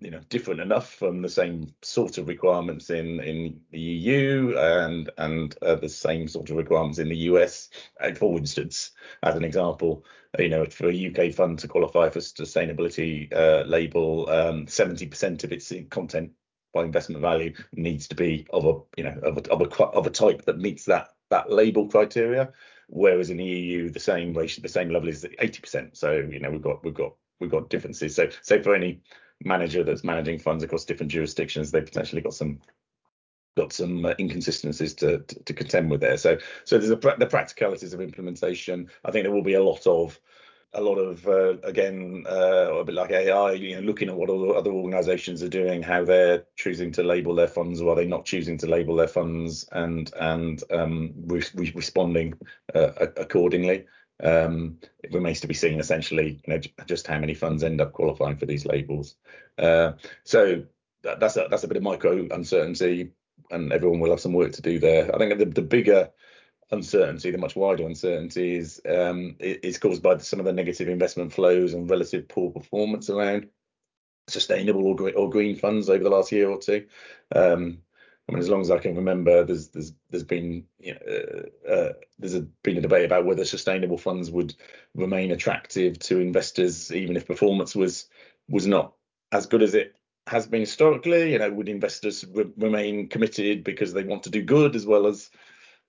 you 0.00 0.10
know 0.10 0.20
different 0.28 0.60
enough 0.60 0.94
from 0.94 1.22
the 1.22 1.28
same 1.28 1.74
sort 1.82 2.18
of 2.18 2.28
requirements 2.28 2.90
in 2.90 3.20
in 3.20 3.60
the 3.70 3.80
EU 3.80 4.56
and 4.56 5.10
and 5.18 5.56
uh, 5.62 5.74
the 5.74 5.88
same 5.88 6.28
sort 6.28 6.50
of 6.50 6.56
requirements 6.56 6.98
in 6.98 7.08
the 7.08 7.16
US. 7.30 7.68
Uh, 8.00 8.14
for 8.14 8.36
instance, 8.38 8.92
as 9.22 9.34
an 9.36 9.44
example, 9.44 10.04
you 10.38 10.48
know 10.48 10.64
for 10.66 10.88
a 10.88 11.06
UK 11.08 11.34
fund 11.34 11.58
to 11.60 11.68
qualify 11.68 12.08
for 12.08 12.20
sustainability 12.20 13.32
uh, 13.34 13.64
label, 13.66 14.28
um, 14.30 14.66
70% 14.66 15.44
of 15.44 15.52
its 15.52 15.72
content 15.90 16.32
by 16.72 16.84
investment 16.84 17.20
value 17.20 17.52
needs 17.74 18.08
to 18.08 18.14
be 18.14 18.46
of 18.50 18.64
a 18.64 18.80
you 18.96 19.04
know 19.04 19.18
of 19.22 19.38
a, 19.38 19.52
of 19.52 19.60
a 19.60 19.84
of 19.84 20.06
a 20.06 20.10
type 20.10 20.44
that 20.44 20.58
meets 20.58 20.84
that 20.86 21.08
that 21.30 21.50
label 21.50 21.88
criteria. 21.88 22.52
Whereas 22.88 23.30
in 23.30 23.38
the 23.38 23.44
EU, 23.44 23.88
the 23.88 23.98
same 23.98 24.34
ratio, 24.34 24.60
the 24.60 24.68
same 24.68 24.90
level 24.90 25.08
is 25.08 25.24
80%. 25.24 25.96
So 25.96 26.12
you 26.12 26.40
know 26.40 26.50
we've 26.50 26.60
got 26.60 26.84
we've 26.84 26.92
got 26.92 27.14
we've 27.40 27.50
got 27.50 27.70
differences. 27.70 28.14
So 28.14 28.28
so 28.42 28.62
for 28.62 28.74
any 28.74 29.00
manager 29.44 29.84
that's 29.84 30.04
managing 30.04 30.38
funds 30.38 30.64
across 30.64 30.84
different 30.84 31.12
jurisdictions, 31.12 31.70
they've 31.70 31.84
potentially 31.84 32.22
got 32.22 32.34
some 32.34 32.60
got 33.56 33.72
some 33.72 34.04
uh, 34.06 34.14
inconsistencies 34.18 34.94
to, 34.94 35.18
to, 35.20 35.42
to 35.44 35.52
contend 35.52 35.90
with 35.90 36.00
there. 36.00 36.16
So 36.16 36.38
so 36.64 36.78
there's 36.78 36.90
a 36.90 36.96
the 37.18 37.26
practicalities 37.26 37.92
of 37.92 38.00
implementation. 38.00 38.88
I 39.04 39.10
think 39.10 39.24
there 39.24 39.32
will 39.32 39.42
be 39.42 39.54
a 39.54 39.62
lot 39.62 39.86
of 39.86 40.18
a 40.74 40.80
lot 40.80 40.96
of 40.96 41.26
uh, 41.28 41.58
again 41.62 42.24
uh, 42.28 42.74
a 42.74 42.84
bit 42.84 42.94
like 42.94 43.10
AI, 43.10 43.52
you 43.52 43.74
know, 43.74 43.82
looking 43.82 44.08
at 44.08 44.16
what 44.16 44.30
other 44.30 44.70
organisations 44.70 45.42
are 45.42 45.48
doing, 45.48 45.82
how 45.82 46.04
they're 46.04 46.44
choosing 46.56 46.92
to 46.92 47.02
label 47.02 47.34
their 47.34 47.48
funds, 47.48 47.80
or 47.80 47.92
are 47.92 47.96
they 47.96 48.06
not 48.06 48.24
choosing 48.24 48.56
to 48.58 48.66
label 48.66 48.96
their 48.96 49.08
funds, 49.08 49.68
and 49.72 50.10
and 50.18 50.62
um, 50.70 51.12
re- 51.26 51.42
re- 51.54 51.72
responding 51.74 52.34
uh, 52.74 52.92
accordingly. 53.16 53.86
Um, 54.20 54.78
it 55.02 55.12
remains 55.12 55.40
to 55.40 55.48
be 55.48 55.54
seen, 55.54 55.80
essentially, 55.80 56.40
you 56.46 56.54
know, 56.54 56.60
just 56.86 57.06
how 57.06 57.18
many 57.18 57.34
funds 57.34 57.62
end 57.62 57.80
up 57.80 57.92
qualifying 57.92 58.36
for 58.36 58.46
these 58.46 58.66
labels. 58.66 59.16
Uh, 59.58 59.92
so 60.24 60.64
that, 61.02 61.20
that's 61.20 61.36
a, 61.36 61.46
that's 61.50 61.64
a 61.64 61.68
bit 61.68 61.76
of 61.76 61.82
micro 61.82 62.28
uncertainty, 62.30 63.12
and 63.50 63.72
everyone 63.72 64.00
will 64.00 64.10
have 64.10 64.20
some 64.20 64.32
work 64.32 64.52
to 64.52 64.62
do 64.62 64.78
there. 64.78 65.14
I 65.14 65.18
think 65.18 65.38
the, 65.38 65.46
the 65.46 65.62
bigger 65.62 66.10
uncertainty, 66.70 67.30
the 67.30 67.38
much 67.38 67.56
wider 67.56 67.84
uncertainty, 67.84 68.56
is 68.56 68.80
um, 68.88 69.36
is 69.40 69.78
caused 69.78 70.02
by 70.02 70.18
some 70.18 70.38
of 70.38 70.46
the 70.46 70.52
negative 70.52 70.88
investment 70.88 71.32
flows 71.32 71.74
and 71.74 71.90
relative 71.90 72.28
poor 72.28 72.50
performance 72.50 73.10
around 73.10 73.48
sustainable 74.28 74.86
or, 74.86 75.10
or 75.14 75.30
green 75.30 75.56
funds 75.56 75.90
over 75.90 76.02
the 76.02 76.10
last 76.10 76.32
year 76.32 76.48
or 76.48 76.58
two. 76.58 76.86
Um, 77.34 77.78
I 78.28 78.32
mean, 78.32 78.40
as 78.40 78.48
long 78.48 78.60
as 78.60 78.70
I 78.70 78.78
can 78.78 78.96
remember, 78.96 79.44
there's 79.44 79.68
there's 79.68 79.92
there's 80.10 80.24
been 80.24 80.64
you 80.78 80.94
know, 80.94 81.00
uh, 81.68 81.70
uh, 81.70 81.92
there's 82.18 82.34
a, 82.34 82.40
been 82.62 82.78
a 82.78 82.80
debate 82.80 83.04
about 83.04 83.26
whether 83.26 83.44
sustainable 83.44 83.98
funds 83.98 84.30
would 84.30 84.54
remain 84.94 85.32
attractive 85.32 85.98
to 86.00 86.20
investors 86.20 86.92
even 86.92 87.16
if 87.16 87.26
performance 87.26 87.74
was 87.74 88.08
was 88.48 88.66
not 88.66 88.94
as 89.32 89.46
good 89.46 89.62
as 89.62 89.74
it 89.74 89.96
has 90.28 90.46
been 90.46 90.60
historically. 90.60 91.32
You 91.32 91.38
know, 91.40 91.50
would 91.50 91.68
investors 91.68 92.24
re- 92.32 92.52
remain 92.56 93.08
committed 93.08 93.64
because 93.64 93.92
they 93.92 94.04
want 94.04 94.22
to 94.24 94.30
do 94.30 94.42
good 94.42 94.76
as 94.76 94.86
well 94.86 95.06
as 95.06 95.30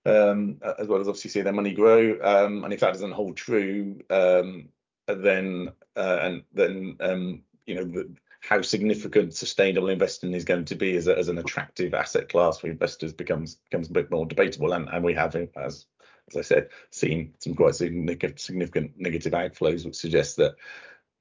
um, 0.05 0.57
as 0.79 0.87
well 0.87 0.99
as 0.99 1.07
obviously 1.07 1.29
see 1.29 1.41
their 1.41 1.53
money 1.53 1.73
grow? 1.73 2.17
Um, 2.21 2.63
and 2.63 2.73
if 2.73 2.79
that 2.79 2.93
doesn't 2.93 3.11
hold 3.11 3.37
true, 3.37 4.01
um, 4.09 4.69
then 5.07 5.69
uh, 5.95 6.19
and 6.21 6.43
then 6.51 6.97
um, 6.99 7.43
you 7.67 7.75
know 7.75 8.05
how 8.47 8.62
significant 8.62 9.33
sustainable 9.33 9.88
investing 9.88 10.33
is 10.33 10.43
going 10.43 10.65
to 10.65 10.75
be 10.75 10.97
as, 10.97 11.07
a, 11.07 11.17
as 11.17 11.29
an 11.29 11.38
attractive 11.38 11.93
asset 11.93 12.27
class 12.27 12.59
for 12.59 12.67
investors 12.67 13.13
becomes 13.13 13.55
becomes 13.69 13.89
a 13.89 13.93
bit 13.93 14.12
more 14.12 14.25
debatable. 14.25 14.73
And, 14.73 14.89
and 14.89 15.03
we 15.03 15.13
have, 15.13 15.35
as 15.35 15.85
as 16.29 16.38
I 16.38 16.41
said, 16.41 16.69
seen 16.89 17.33
some 17.39 17.55
quite 17.55 17.75
significant, 17.75 18.91
negative 18.97 19.33
outflows, 19.33 19.85
which 19.85 19.95
suggests 19.95 20.35
that 20.35 20.55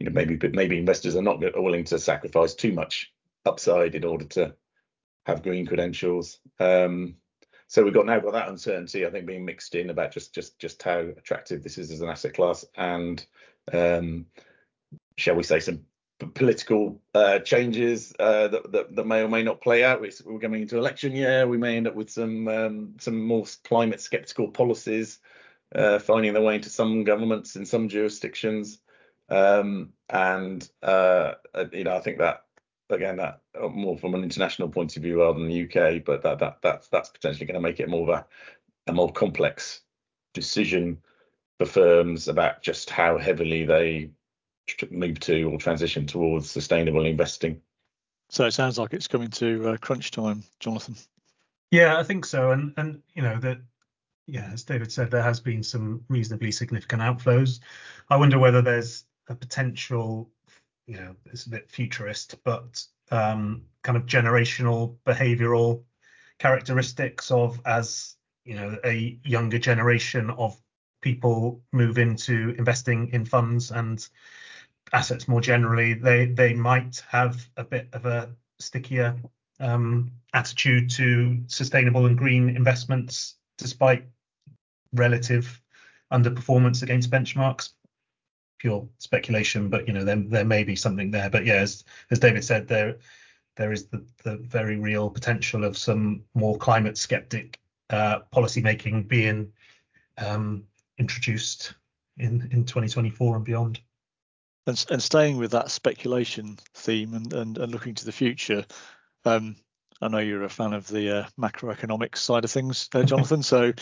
you 0.01 0.07
know 0.07 0.13
maybe 0.13 0.37
maybe 0.49 0.79
investors 0.79 1.15
are 1.15 1.23
not 1.23 1.41
willing 1.41 1.85
to 1.85 1.99
sacrifice 1.99 2.55
too 2.55 2.73
much 2.73 3.13
upside 3.47 3.95
in 3.95 4.05
order 4.05 4.25
to 4.25 4.55
have 5.25 5.45
green 5.45 5.67
credentials. 5.67 6.41
Um, 6.59 7.17
so 7.69 7.85
we've 7.85 7.95
got 7.95 8.07
now 8.07 8.19
got 8.19 8.33
that 8.33 8.49
uncertainty, 8.49 9.07
I 9.07 9.11
think, 9.11 9.27
being 9.27 9.45
mixed 9.45 9.77
in 9.77 9.91
about 9.91 10.11
just 10.11 10.35
just 10.35 10.59
just 10.59 10.83
how 10.83 10.99
attractive 10.99 11.63
this 11.63 11.79
is 11.79 11.93
as 11.93 12.01
an 12.01 12.09
asset 12.09 12.35
class, 12.35 12.65
and 12.77 13.25
um, 13.73 14.27
shall 15.17 15.37
we 15.37 15.45
say 15.45 15.61
some 15.61 15.85
political 16.27 17.01
uh, 17.15 17.39
changes 17.41 18.15
uh, 18.19 18.49
that, 18.49 18.73
that, 18.73 18.97
that, 18.97 19.07
may 19.07 19.21
or 19.21 19.29
may 19.29 19.43
not 19.43 19.61
play 19.61 19.85
out. 19.85 20.01
We're 20.01 20.39
coming 20.39 20.63
into 20.63 20.79
election 20.79 21.13
year. 21.13 21.47
We 21.47 21.59
may 21.59 21.77
end 21.77 21.87
up 21.87 21.95
with 21.95 22.11
some 22.11 22.49
um, 22.49 22.95
some 22.99 23.25
more 23.25 23.45
climate 23.65 24.01
skeptical 24.01 24.49
policies 24.49 25.19
uh, 25.75 25.99
finding 25.99 26.33
their 26.33 26.43
way 26.43 26.57
into 26.57 26.71
some 26.71 27.05
governments 27.05 27.57
in 27.57 27.65
some 27.65 27.89
jurisdictions. 27.89 28.79
Um, 29.29 29.91
and 30.11 30.69
uh, 30.83 31.35
uh, 31.55 31.65
you 31.73 31.85
know, 31.85 31.97
I 31.97 32.01
think 32.01 32.19
that 32.19 32.45
again, 32.91 33.17
that 33.17 33.41
uh, 33.61 33.69
more 33.69 33.97
from 33.97 34.15
an 34.15 34.23
international 34.23 34.69
point 34.69 34.97
of 34.97 35.03
view 35.03 35.21
rather 35.21 35.39
than 35.39 35.49
the 35.49 35.65
UK, 35.65 36.05
but 36.05 36.23
that 36.23 36.39
that 36.39 36.59
that's 36.63 36.89
that's 36.89 37.09
potentially 37.09 37.47
going 37.47 37.55
to 37.55 37.61
make 37.61 37.81
it 37.81 37.89
more 37.89 38.13
of 38.13 38.19
a, 38.19 38.27
a 38.91 38.93
more 38.93 39.13
complex 39.13 39.81
decision 40.35 40.99
for 41.59 41.67
firms 41.67 42.29
about 42.29 42.63
just 42.63 42.91
how 42.91 43.19
heavily 43.19 43.65
they 43.65 44.11
move 44.91 45.21
to 45.21 45.45
or 45.45 45.59
transition 45.59 46.07
towards 46.07 46.51
sustainable 46.51 47.05
investing. 47.07 47.61
So 48.29 48.47
it 48.47 48.53
sounds 48.53 48.79
like 48.79 48.95
it's 48.95 49.09
coming 49.09 49.31
to 49.31 49.71
uh, 49.71 49.77
crunch 49.77 50.11
time, 50.11 50.43
Jonathan. 50.61 50.97
Yeah, 51.71 51.99
I 51.99 52.03
think 52.03 52.25
so. 52.25 52.51
And 52.51 52.73
and 52.77 53.03
you 53.15 53.23
know 53.23 53.39
that 53.41 53.59
yeah, 54.27 54.49
as 54.53 54.63
David 54.63 54.93
said, 54.93 55.11
there 55.11 55.23
has 55.23 55.41
been 55.41 55.63
some 55.63 56.05
reasonably 56.09 56.53
significant 56.53 57.03
outflows. 57.03 57.61
I 58.09 58.17
wonder 58.17 58.39
whether 58.39 58.63
there's 58.63 59.05
a 59.29 59.35
potential, 59.35 60.31
you 60.87 60.97
know, 60.97 61.17
it's 61.27 61.47
a 61.47 61.51
bit 61.51 61.71
futurist, 61.71 62.37
but 62.45 62.85
um, 63.11 63.63
kind 63.83 63.97
of 63.97 64.07
generational 64.07 64.97
behavioural 65.05 65.83
characteristics 66.39 67.31
of 67.31 67.61
as 67.65 68.17
you 68.45 68.55
know 68.55 68.77
a 68.85 69.19
younger 69.25 69.59
generation 69.59 70.31
of 70.31 70.59
people 71.01 71.61
move 71.73 71.99
into 71.99 72.55
investing 72.59 73.09
in 73.13 73.25
funds 73.25 73.71
and 73.71 74.09
assets 74.93 75.29
more 75.29 75.41
generally, 75.41 75.95
they 75.95 76.27
they 76.27 76.55
might 76.55 77.03
have 77.09 77.49
a 77.57 77.65
bit 77.65 77.89
of 77.93 78.07
a 78.07 78.31
stickier 78.59 79.17
um, 79.61 80.11
attitude 80.35 80.91
to 80.91 81.43
sustainable 81.47 82.07
and 82.07 82.19
green 82.19 82.49
investments, 82.51 83.37
despite 83.59 84.05
relative 84.93 85.61
underperformance 86.13 86.83
against 86.83 87.11
benchmarks. 87.11 87.71
Pure 88.59 88.87
speculation, 88.99 89.69
but 89.69 89.87
you 89.89 89.93
know 89.93 90.05
there 90.05 90.17
there 90.17 90.45
may 90.45 90.63
be 90.63 90.77
something 90.77 91.11
there. 91.11 91.31
But 91.31 91.45
yeah, 91.45 91.57
as 91.57 91.85
as 92.11 92.19
David 92.19 92.45
said, 92.45 92.69
there 92.69 92.97
there 93.57 93.73
is 93.73 93.87
the 93.87 94.05
the 94.23 94.37
very 94.37 94.77
real 94.77 95.11
potential 95.11 95.65
of 95.65 95.77
some 95.77 96.23
more 96.35 96.57
climate 96.57 96.97
skeptic 96.97 97.59
uh, 97.91 98.21
policy 98.31 98.61
making 98.61 99.05
being 99.05 99.53
um, 100.19 100.65
introduced 100.99 101.75
in 102.19 102.49
in 102.53 102.65
2024 102.65 103.37
and 103.37 103.45
beyond. 103.45 103.81
And, 104.67 104.85
and 104.91 105.03
staying 105.03 105.39
with 105.39 105.51
that 105.53 105.71
speculation 105.71 106.59
theme 106.75 107.15
and, 107.15 107.33
and, 107.33 107.59
and 107.59 107.73
looking 107.73 107.95
to 107.97 108.05
the 108.05 108.13
future, 108.13 108.65
um, 109.25 109.57
I 110.01 110.09
know 110.09 110.19
you're 110.19 110.43
a 110.43 110.49
fan 110.49 110.73
of 110.73 110.89
the 110.89 111.19
uh, 111.19 111.27
macroeconomics 111.41 112.19
side 112.19 112.45
of 112.45 112.51
things, 112.51 112.89
uh, 112.95 113.05
Jonathan. 113.05 113.43
so, 113.43 113.73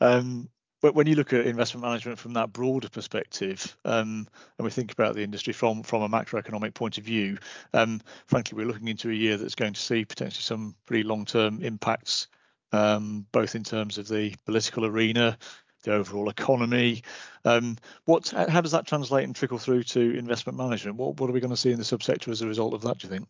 um, 0.00 0.48
but 0.82 0.94
when 0.94 1.06
you 1.06 1.14
look 1.14 1.32
at 1.32 1.46
investment 1.46 1.84
management 1.84 2.18
from 2.18 2.34
that 2.34 2.52
broader 2.52 2.88
perspective, 2.88 3.76
um, 3.84 4.26
and 4.58 4.64
we 4.64 4.70
think 4.70 4.92
about 4.92 5.14
the 5.14 5.22
industry 5.22 5.52
from 5.52 5.82
from 5.82 6.02
a 6.02 6.08
macroeconomic 6.08 6.74
point 6.74 6.98
of 6.98 7.04
view, 7.04 7.38
um, 7.74 8.00
frankly, 8.26 8.56
we're 8.56 8.66
looking 8.66 8.88
into 8.88 9.10
a 9.10 9.14
year 9.14 9.36
that's 9.36 9.54
going 9.54 9.74
to 9.74 9.80
see 9.80 10.04
potentially 10.04 10.42
some 10.42 10.74
pretty 10.86 11.02
long-term 11.02 11.62
impacts, 11.62 12.28
um, 12.72 13.26
both 13.32 13.54
in 13.54 13.64
terms 13.64 13.98
of 13.98 14.08
the 14.08 14.34
political 14.46 14.86
arena, 14.86 15.36
the 15.82 15.94
overall 15.94 16.28
economy. 16.28 17.02
Um, 17.44 17.76
what, 18.04 18.28
how 18.28 18.60
does 18.60 18.72
that 18.72 18.86
translate 18.86 19.24
and 19.24 19.34
trickle 19.34 19.58
through 19.58 19.84
to 19.84 20.18
investment 20.18 20.58
management? 20.58 20.96
What, 20.96 21.18
what 21.20 21.30
are 21.30 21.32
we 21.32 21.40
going 21.40 21.50
to 21.50 21.56
see 21.56 21.72
in 21.72 21.78
the 21.78 21.84
subsector 21.84 22.28
as 22.28 22.42
a 22.42 22.46
result 22.46 22.74
of 22.74 22.82
that? 22.82 22.98
Do 22.98 23.06
you 23.06 23.12
think? 23.12 23.28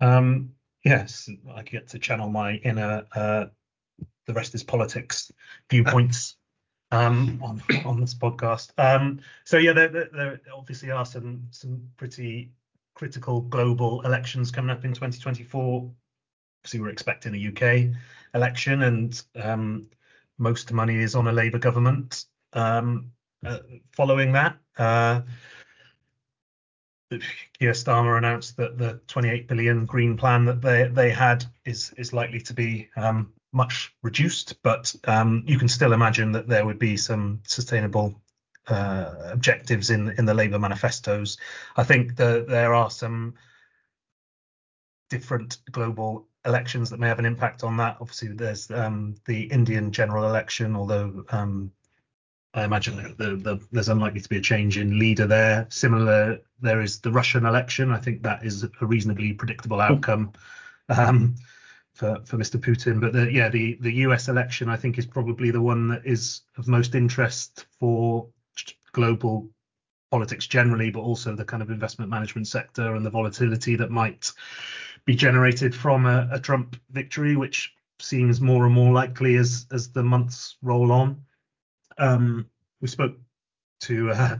Um, 0.00 0.50
yes, 0.84 1.28
I 1.54 1.62
get 1.62 1.88
to 1.88 1.98
channel 1.98 2.28
my 2.28 2.54
inner 2.54 3.04
uh, 3.14 3.46
the 4.28 4.34
rest 4.34 4.54
is 4.54 4.62
politics 4.62 5.32
viewpoints 5.70 6.36
um, 6.92 7.40
on 7.42 7.60
on 7.84 8.00
this 8.00 8.14
podcast. 8.14 8.70
Um, 8.78 9.20
so 9.44 9.58
yeah, 9.58 9.72
there, 9.72 9.88
there, 9.88 10.08
there, 10.12 10.40
obviously 10.56 10.92
are 10.92 11.04
some 11.04 11.48
some 11.50 11.82
pretty 11.96 12.52
critical 12.94 13.40
global 13.40 14.02
elections 14.02 14.50
coming 14.50 14.70
up 14.70 14.84
in 14.84 14.92
2024. 14.92 15.90
Obviously, 16.60 16.80
we're 16.80 16.88
expecting 16.88 17.34
a 17.34 17.48
UK 17.48 17.94
election, 18.34 18.82
and 18.82 19.22
um, 19.36 19.88
most 20.38 20.72
money 20.72 20.96
is 20.96 21.14
on 21.14 21.28
a 21.28 21.32
Labour 21.32 21.58
government. 21.58 22.24
Um, 22.52 23.12
uh, 23.44 23.58
following 23.92 24.32
that, 24.32 24.56
uh, 24.78 25.20
Keir 27.58 27.72
Starmer 27.72 28.18
announced 28.18 28.56
that 28.56 28.78
the 28.78 29.00
28 29.06 29.48
billion 29.48 29.86
green 29.86 30.16
plan 30.16 30.44
that 30.44 30.60
they 30.60 30.88
they 30.88 31.10
had 31.10 31.44
is 31.64 31.92
is 31.96 32.12
likely 32.12 32.40
to 32.40 32.54
be 32.54 32.88
um, 32.96 33.32
much 33.52 33.94
reduced, 34.02 34.62
but 34.62 34.94
um, 35.04 35.42
you 35.46 35.58
can 35.58 35.68
still 35.68 35.92
imagine 35.92 36.32
that 36.32 36.48
there 36.48 36.66
would 36.66 36.78
be 36.78 36.96
some 36.96 37.40
sustainable 37.46 38.20
uh, 38.66 39.14
objectives 39.24 39.90
in 39.90 40.10
in 40.18 40.26
the 40.26 40.34
Labour 40.34 40.58
manifestos. 40.58 41.38
I 41.76 41.84
think 41.84 42.16
that 42.16 42.46
there 42.46 42.74
are 42.74 42.90
some 42.90 43.34
different 45.08 45.58
global 45.72 46.27
elections 46.44 46.90
that 46.90 47.00
may 47.00 47.08
have 47.08 47.18
an 47.18 47.26
impact 47.26 47.64
on 47.64 47.76
that. 47.78 47.96
Obviously, 48.00 48.28
there's 48.28 48.70
um, 48.70 49.14
the 49.26 49.44
Indian 49.44 49.90
general 49.90 50.24
election, 50.24 50.76
although 50.76 51.24
um, 51.30 51.70
I 52.54 52.64
imagine 52.64 53.14
the, 53.18 53.36
the, 53.36 53.60
there's 53.72 53.88
unlikely 53.88 54.20
to 54.20 54.28
be 54.28 54.38
a 54.38 54.42
change 54.42 54.78
in 54.78 54.98
leader 54.98 55.26
there. 55.26 55.66
Similar, 55.70 56.38
there 56.60 56.80
is 56.80 57.00
the 57.00 57.12
Russian 57.12 57.46
election. 57.46 57.92
I 57.92 57.98
think 57.98 58.22
that 58.22 58.44
is 58.44 58.64
a 58.64 58.86
reasonably 58.86 59.32
predictable 59.32 59.80
outcome. 59.80 60.32
Um, 60.88 61.34
for, 61.98 62.20
for 62.24 62.36
Mr. 62.36 62.60
Putin. 62.60 63.00
But 63.00 63.12
the, 63.12 63.30
yeah, 63.30 63.48
the, 63.48 63.76
the 63.80 63.92
US 64.06 64.28
election, 64.28 64.68
I 64.68 64.76
think, 64.76 64.98
is 64.98 65.06
probably 65.06 65.50
the 65.50 65.60
one 65.60 65.88
that 65.88 66.06
is 66.06 66.42
of 66.56 66.68
most 66.68 66.94
interest 66.94 67.66
for 67.80 68.28
global 68.92 69.50
politics 70.10 70.46
generally, 70.46 70.90
but 70.90 71.00
also 71.00 71.34
the 71.34 71.44
kind 71.44 71.60
of 71.60 71.70
investment 71.70 72.08
management 72.10 72.46
sector 72.46 72.94
and 72.94 73.04
the 73.04 73.10
volatility 73.10 73.74
that 73.76 73.90
might 73.90 74.30
be 75.04 75.14
generated 75.14 75.74
from 75.74 76.06
a, 76.06 76.28
a 76.32 76.40
Trump 76.40 76.76
victory, 76.90 77.36
which 77.36 77.74
seems 78.00 78.40
more 78.40 78.64
and 78.64 78.74
more 78.74 78.92
likely 78.92 79.36
as 79.36 79.66
as 79.72 79.90
the 79.90 80.02
months 80.02 80.56
roll 80.62 80.92
on. 80.92 81.20
Um, 81.98 82.48
we 82.80 82.88
spoke 82.88 83.16
to 83.80 84.10
uh, 84.10 84.38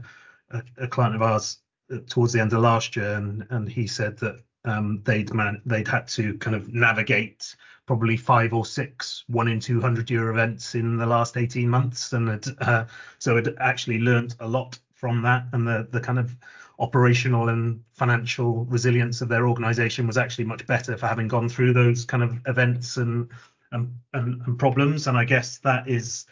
a, 0.51 0.63
a, 0.77 0.87
client 0.87 1.15
of 1.15 1.21
ours 1.21 1.57
uh, 1.93 1.97
towards 2.07 2.33
the 2.33 2.39
end 2.39 2.53
of 2.53 2.61
last 2.61 2.95
year, 2.95 3.13
and, 3.15 3.45
and 3.49 3.67
he 3.67 3.87
said 3.87 4.17
that 4.19 4.39
um, 4.65 5.01
they'd 5.03 5.33
man 5.33 5.61
they'd 5.65 5.87
had 5.87 6.07
to 6.09 6.37
kind 6.37 6.55
of 6.55 6.73
navigate 6.73 7.55
probably 7.85 8.17
five 8.17 8.53
or 8.53 8.65
six 8.65 9.23
one 9.27 9.47
in 9.47 9.59
200 9.59 10.09
year 10.09 10.29
events 10.29 10.75
in 10.75 10.97
the 10.97 11.05
last 11.05 11.37
18 11.37 11.67
months 11.67 12.13
and 12.13 12.45
uh, 12.61 12.85
so 13.17 13.37
it 13.37 13.47
actually 13.59 13.99
learned 13.99 14.35
a 14.41 14.47
lot 14.47 14.77
from 14.93 15.21
that 15.21 15.45
and 15.53 15.65
the 15.65 15.87
the 15.91 15.99
kind 15.99 16.19
of 16.19 16.35
operational 16.79 17.49
and 17.49 17.81
financial 17.93 18.65
resilience 18.65 19.21
of 19.21 19.29
their 19.29 19.47
organization 19.47 20.07
was 20.07 20.17
actually 20.17 20.45
much 20.45 20.65
better 20.65 20.97
for 20.97 21.07
having 21.07 21.27
gone 21.27 21.49
through 21.49 21.73
those 21.73 22.05
kind 22.05 22.23
of 22.23 22.39
events 22.47 22.97
and 22.97 23.29
and, 23.71 23.93
and, 24.13 24.41
and 24.47 24.57
problems 24.57 25.05
and 25.07 25.17
i 25.17 25.23
guess 25.23 25.59
that 25.59 25.87
is 25.87 26.25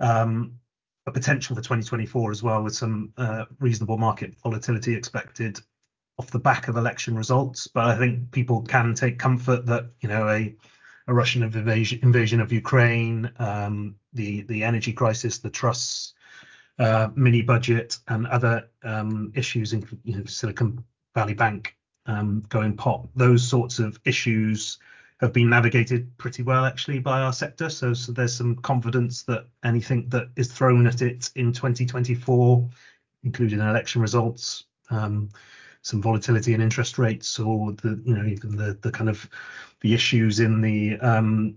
um, 0.00 0.52
a 1.06 1.12
potential 1.12 1.54
for 1.54 1.62
2024 1.62 2.30
as 2.30 2.42
well 2.42 2.62
with 2.62 2.74
some 2.74 3.12
uh, 3.16 3.44
reasonable 3.60 3.96
market 3.96 4.34
volatility 4.42 4.94
expected 4.94 5.60
off 6.18 6.30
the 6.30 6.38
back 6.38 6.68
of 6.68 6.76
election 6.76 7.16
results. 7.16 7.66
But 7.66 7.86
I 7.86 7.96
think 7.96 8.30
people 8.30 8.62
can 8.62 8.94
take 8.94 9.18
comfort 9.18 9.66
that 9.66 9.86
you 10.00 10.08
know 10.08 10.28
a 10.28 10.54
a 11.08 11.14
Russian 11.14 11.44
invasion, 11.44 12.00
invasion 12.02 12.40
of 12.40 12.52
Ukraine, 12.52 13.30
um, 13.38 13.94
the 14.12 14.42
the 14.42 14.64
energy 14.64 14.92
crisis, 14.92 15.38
the 15.38 15.50
Truss 15.50 16.14
uh, 16.78 17.08
mini 17.14 17.42
budget, 17.42 17.98
and 18.08 18.26
other 18.26 18.68
um, 18.82 19.32
issues 19.34 19.72
in 19.72 19.86
you 20.04 20.18
know, 20.18 20.24
Silicon 20.24 20.84
Valley 21.14 21.34
Bank 21.34 21.76
um, 22.06 22.44
going 22.48 22.76
pop. 22.76 23.08
Those 23.14 23.46
sorts 23.46 23.78
of 23.78 23.98
issues 24.04 24.78
have 25.20 25.32
been 25.32 25.48
navigated 25.48 26.16
pretty 26.18 26.42
well 26.42 26.64
actually 26.64 26.98
by 26.98 27.20
our 27.20 27.32
sector. 27.32 27.70
So, 27.70 27.94
so 27.94 28.12
there's 28.12 28.34
some 28.34 28.56
confidence 28.56 29.22
that 29.22 29.46
anything 29.64 30.08
that 30.10 30.28
is 30.36 30.52
thrown 30.52 30.86
at 30.86 31.00
it 31.00 31.30
in 31.36 31.52
2024, 31.52 32.68
including 33.24 33.60
election 33.60 34.02
results, 34.02 34.64
um, 34.90 35.30
some 35.86 36.02
volatility 36.02 36.52
in 36.52 36.60
interest 36.60 36.98
rates 36.98 37.38
or 37.38 37.72
the 37.72 38.00
you 38.04 38.14
know 38.14 38.24
even 38.24 38.56
the 38.56 38.76
the 38.82 38.90
kind 38.90 39.08
of 39.08 39.28
the 39.82 39.94
issues 39.94 40.40
in 40.40 40.60
the 40.60 40.98
um 40.98 41.56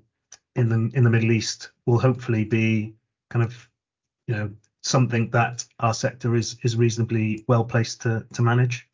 in 0.56 0.70
the 0.70 0.96
in 0.96 1.04
the 1.04 1.10
Middle 1.10 1.32
East 1.32 1.72
will 1.88 1.98
hopefully 1.98 2.46
be 2.46 2.94
kind 3.32 3.44
of 3.44 3.68
you 4.28 4.36
know 4.36 4.52
something 4.82 5.30
that 5.32 5.66
our 5.80 5.94
sector 5.94 6.36
is 6.36 6.58
is 6.64 6.76
reasonably 6.76 7.44
well 7.48 7.64
placed 7.64 8.02
to 8.02 8.26
to 8.34 8.42
manage. 8.42 8.88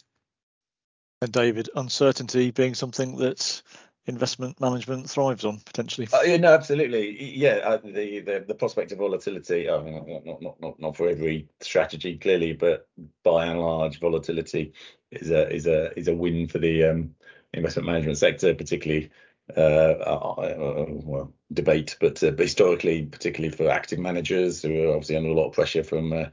And 1.22 1.32
David, 1.32 1.70
uncertainty 1.76 2.52
being 2.52 2.76
something 2.76 3.18
that 3.18 3.62
investment 4.08 4.60
management 4.62 5.10
thrives 5.10 5.46
on 5.46 5.60
potentially. 5.66 6.08
Uh, 6.14 6.22
yeah, 6.22 6.38
no, 6.38 6.54
absolutely. 6.54 7.36
Yeah, 7.36 7.60
uh, 7.64 7.78
the, 7.78 8.20
the 8.20 8.46
the 8.48 8.56
prospect 8.56 8.92
of 8.92 9.00
volatility. 9.00 9.70
I 9.70 9.82
mean, 9.82 10.24
not, 10.26 10.42
not 10.42 10.62
not 10.62 10.80
not 10.80 10.98
for 10.98 11.10
every 11.10 11.48
strategy 11.62 12.18
clearly, 12.18 12.54
but 12.54 12.88
by 13.24 13.46
and 13.46 13.60
large, 13.60 14.00
volatility 14.00 14.74
is 15.12 15.32
a 15.32 15.50
is 15.52 15.68
a 15.68 15.98
is 15.98 16.08
a 16.08 16.16
win 16.16 16.48
for 16.48 16.60
the 16.60 16.84
um, 16.84 17.16
investment 17.54 17.88
management 17.88 18.18
sector, 18.18 18.54
particularly. 18.54 19.10
Uh, 19.56 19.60
uh, 19.60 20.34
uh 20.40 20.86
well, 20.90 21.34
debate, 21.54 21.96
but 22.00 22.20
historically, 22.20 23.06
particularly 23.06 23.56
for 23.56 23.70
active 23.70 24.00
managers 24.00 24.64
who 24.64 24.90
are 24.90 24.94
obviously 24.94 25.16
under 25.16 25.30
a 25.30 25.34
lot 25.34 25.48
of 25.48 25.54
pressure 25.54 25.84
from 25.84 26.32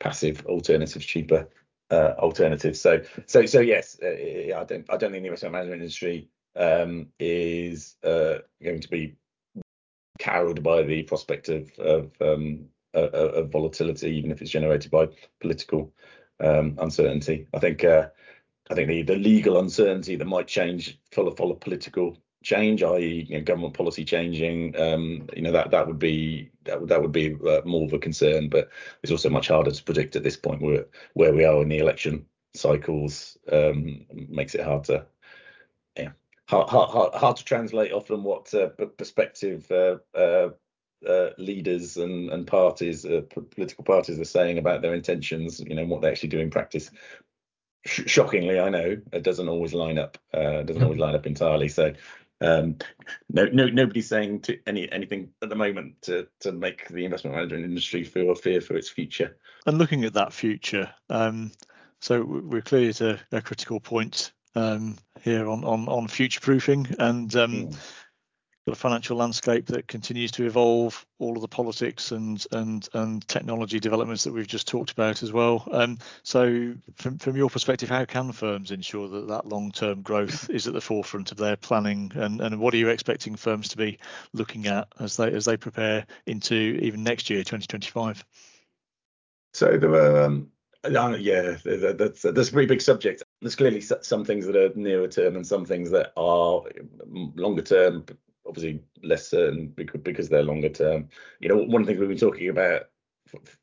passive 0.00 0.44
alternatives, 0.46 1.04
cheaper 1.04 1.46
alternatives. 1.92 2.80
So, 2.80 3.02
so, 3.26 3.44
so 3.44 3.60
yes, 3.60 3.98
I 4.02 4.64
don't, 4.66 4.86
I 4.88 4.96
don't 4.96 5.12
think 5.12 5.22
the 5.22 5.26
investment 5.26 5.52
management 5.52 5.82
industry 5.82 6.30
um, 6.56 7.08
is 7.18 7.96
going 8.02 8.80
to 8.80 8.88
be 8.88 9.16
cowed 10.18 10.62
by 10.62 10.82
the 10.84 11.02
prospect 11.02 11.50
of 11.50 11.70
of, 11.78 12.12
um, 12.22 12.66
of 12.94 13.50
volatility, 13.50 14.16
even 14.16 14.30
if 14.30 14.40
it's 14.40 14.50
generated 14.50 14.90
by 14.90 15.08
political 15.40 15.92
um, 16.40 16.76
uncertainty. 16.80 17.46
I 17.52 17.58
think 17.58 17.84
uh, 17.84 18.08
I 18.70 18.74
think 18.74 18.88
the, 18.88 19.02
the 19.02 19.16
legal 19.16 19.58
uncertainty 19.58 20.16
that 20.16 20.24
might 20.24 20.46
change 20.46 20.98
follow 21.12 21.34
follow 21.34 21.54
political 21.54 22.16
change, 22.44 22.82
i.e., 22.82 23.26
you 23.28 23.36
know, 23.36 23.42
government 23.42 23.74
policy 23.74 24.04
changing, 24.04 24.78
um, 24.80 25.26
you 25.34 25.42
know 25.42 25.52
that 25.52 25.70
that 25.72 25.86
would 25.86 25.98
be 25.98 26.50
that 26.64 26.80
would, 26.80 26.88
that 26.90 27.02
would 27.02 27.12
be 27.12 27.34
uh, 27.48 27.62
more 27.64 27.86
of 27.86 27.92
a 27.92 27.98
concern. 27.98 28.48
But 28.48 28.70
it's 29.02 29.10
also 29.10 29.30
much 29.30 29.48
harder 29.48 29.72
to 29.72 29.82
predict 29.82 30.14
at 30.14 30.22
this 30.22 30.36
point 30.36 30.62
where 30.62 30.86
where 31.14 31.34
we 31.34 31.44
are 31.44 31.60
in 31.62 31.68
the 31.68 31.78
election 31.78 32.24
cycles 32.54 33.36
um, 33.50 34.06
makes 34.28 34.54
it 34.54 34.64
hard 34.64 34.84
to 34.84 35.04
yeah 35.96 36.10
hard, 36.48 36.68
hard, 36.68 37.14
hard 37.14 37.36
to 37.36 37.44
translate 37.44 37.92
often 37.92 38.22
what 38.22 38.52
uh, 38.54 38.68
perspective 38.96 39.68
uh, 39.72 39.96
uh, 40.16 40.50
uh, 41.06 41.30
leaders 41.38 41.96
and, 41.96 42.30
and 42.30 42.46
parties, 42.46 43.04
uh, 43.04 43.22
political 43.50 43.84
parties, 43.84 44.18
are 44.18 44.24
saying 44.24 44.58
about 44.58 44.82
their 44.82 44.94
intentions. 44.94 45.60
You 45.60 45.74
know 45.74 45.84
what 45.86 46.02
they 46.02 46.10
actually 46.10 46.30
do 46.30 46.38
in 46.38 46.50
practice. 46.50 46.90
Sh- 47.86 48.06
shockingly, 48.06 48.58
I 48.58 48.70
know 48.70 48.96
it 49.12 49.22
doesn't 49.22 49.48
always 49.48 49.74
line 49.74 49.98
up. 49.98 50.18
Uh, 50.32 50.62
doesn't 50.62 50.82
always 50.82 50.98
line 50.98 51.14
up 51.14 51.26
entirely. 51.26 51.68
So, 51.68 51.92
um, 52.44 52.76
no, 53.30 53.46
no, 53.46 53.66
nobody's 53.66 54.08
saying 54.08 54.40
to 54.42 54.58
any 54.66 54.90
anything 54.92 55.30
at 55.42 55.48
the 55.48 55.54
moment 55.54 56.02
to 56.02 56.26
to 56.40 56.52
make 56.52 56.88
the 56.88 57.04
investment 57.04 57.36
management 57.36 57.64
industry 57.64 58.04
feel 58.04 58.34
fear 58.34 58.60
for 58.60 58.76
its 58.76 58.88
future. 58.88 59.36
And 59.66 59.78
looking 59.78 60.04
at 60.04 60.14
that 60.14 60.32
future, 60.32 60.90
um, 61.10 61.52
so 62.00 62.24
we're 62.24 62.62
clearly 62.62 62.88
at 62.88 63.00
a, 63.00 63.20
a 63.32 63.40
critical 63.40 63.80
point 63.80 64.32
um, 64.54 64.96
here 65.22 65.48
on 65.48 65.64
on 65.64 65.88
on 65.88 66.08
future 66.08 66.40
proofing 66.40 66.86
and 66.98 67.34
um, 67.36 67.52
mm 67.52 67.76
got 68.66 68.72
a 68.72 68.76
financial 68.76 69.16
landscape 69.16 69.66
that 69.66 69.88
continues 69.88 70.30
to 70.32 70.46
evolve, 70.46 71.04
all 71.18 71.36
of 71.36 71.42
the 71.42 71.48
politics 71.48 72.12
and 72.12 72.46
and 72.52 72.88
and 72.94 73.26
technology 73.28 73.78
developments 73.78 74.24
that 74.24 74.32
we've 74.32 74.46
just 74.46 74.66
talked 74.66 74.90
about 74.90 75.22
as 75.22 75.32
well. 75.32 75.68
Um, 75.70 75.98
so, 76.22 76.74
from 76.94 77.18
from 77.18 77.36
your 77.36 77.50
perspective, 77.50 77.90
how 77.90 78.04
can 78.06 78.32
firms 78.32 78.70
ensure 78.70 79.08
that 79.08 79.28
that 79.28 79.46
long-term 79.46 80.02
growth 80.02 80.48
is 80.50 80.66
at 80.66 80.72
the 80.72 80.80
forefront 80.80 81.30
of 81.30 81.36
their 81.36 81.56
planning, 81.56 82.10
and 82.14 82.40
and 82.40 82.58
what 82.58 82.72
are 82.72 82.78
you 82.78 82.88
expecting 82.88 83.36
firms 83.36 83.68
to 83.68 83.76
be 83.76 83.98
looking 84.32 84.66
at 84.66 84.88
as 84.98 85.16
they 85.16 85.30
as 85.30 85.44
they 85.44 85.56
prepare 85.56 86.06
into 86.26 86.54
even 86.54 87.02
next 87.02 87.28
year, 87.28 87.40
2025? 87.40 88.24
So 89.52 89.76
there 89.78 89.90
were. 89.90 90.24
Um... 90.24 90.50
Uh, 90.84 91.16
yeah, 91.18 91.56
that's 91.64 92.20
that's 92.20 92.48
a 92.50 92.52
pretty 92.52 92.66
big 92.66 92.82
subject. 92.82 93.22
There's 93.40 93.56
clearly 93.56 93.80
some 93.80 94.22
things 94.22 94.44
that 94.44 94.54
are 94.54 94.70
nearer 94.78 95.08
term 95.08 95.34
and 95.34 95.46
some 95.46 95.64
things 95.64 95.90
that 95.92 96.12
are 96.14 96.62
longer 97.06 97.62
term, 97.62 98.04
obviously 98.46 98.82
less 99.02 99.28
certain 99.28 99.68
because, 99.68 100.28
they're 100.28 100.42
longer 100.42 100.68
term. 100.68 101.08
You 101.40 101.48
know, 101.48 101.56
one 101.56 101.84
things 101.84 101.98
we've 101.98 102.08
been 102.08 102.18
talking 102.18 102.48
about 102.48 102.84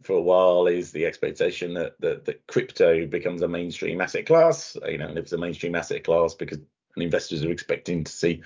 for 0.02 0.13
a 0.13 0.22
while 0.22 0.67
is 0.67 0.91
the 0.91 1.06
expectation 1.06 1.74
that, 1.76 2.00
that 2.02 2.26
that 2.26 2.46
crypto 2.48 3.06
becomes 3.06 3.41
a 3.41 3.48
mainstream 3.48 4.02
asset 4.02 4.26
class. 4.26 4.76
You 4.88 4.98
know, 4.98 5.08
and 5.08 5.17
if 5.17 5.24
it's 5.24 5.34
a 5.34 5.38
mainstream 5.38 5.76
asset 5.76 6.04
class 6.04 6.34
because 6.34 6.60
investors 6.98 7.44
are 7.44 7.52
expecting 7.52 8.04
to 8.04 8.12
see 8.12 8.41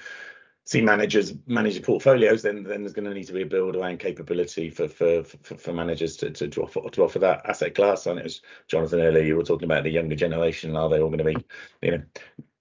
see 0.68 0.82
managers 0.82 1.34
manage 1.46 1.82
portfolios, 1.84 2.42
then 2.42 2.64
then 2.64 2.82
there's 2.82 2.94
going 2.94 3.08
to 3.08 3.14
need 3.14 3.28
to 3.28 3.34
be 3.34 3.44
a 3.44 3.46
build 3.46 3.76
around 3.76 4.00
capability 4.00 4.70
for 4.70 4.88
for 4.88 5.24
for, 5.24 5.58
for 5.58 5.74
managers 5.74 6.18
to, 6.18 6.32
to, 6.32 6.48
to 6.48 6.64
offer 6.64 6.82
to 6.92 7.04
offer 7.04 7.20
that 7.20 7.46
asset 7.46 7.76
class. 7.76 8.06
And 8.06 8.20
it 8.20 8.24
was 8.24 8.42
Jonathan 8.68 9.02
earlier, 9.02 9.24
you 9.24 9.36
were 9.36 9.44
talking 9.44 9.66
about 9.66 9.84
the 9.84 9.92
younger 9.92 10.16
generation. 10.16 10.76
Are 10.76 10.90
they 10.90 11.00
all 11.00 11.10
going 11.10 11.20
to 11.20 11.24
be, 11.24 11.46
you 11.82 11.92
know, 11.92 12.04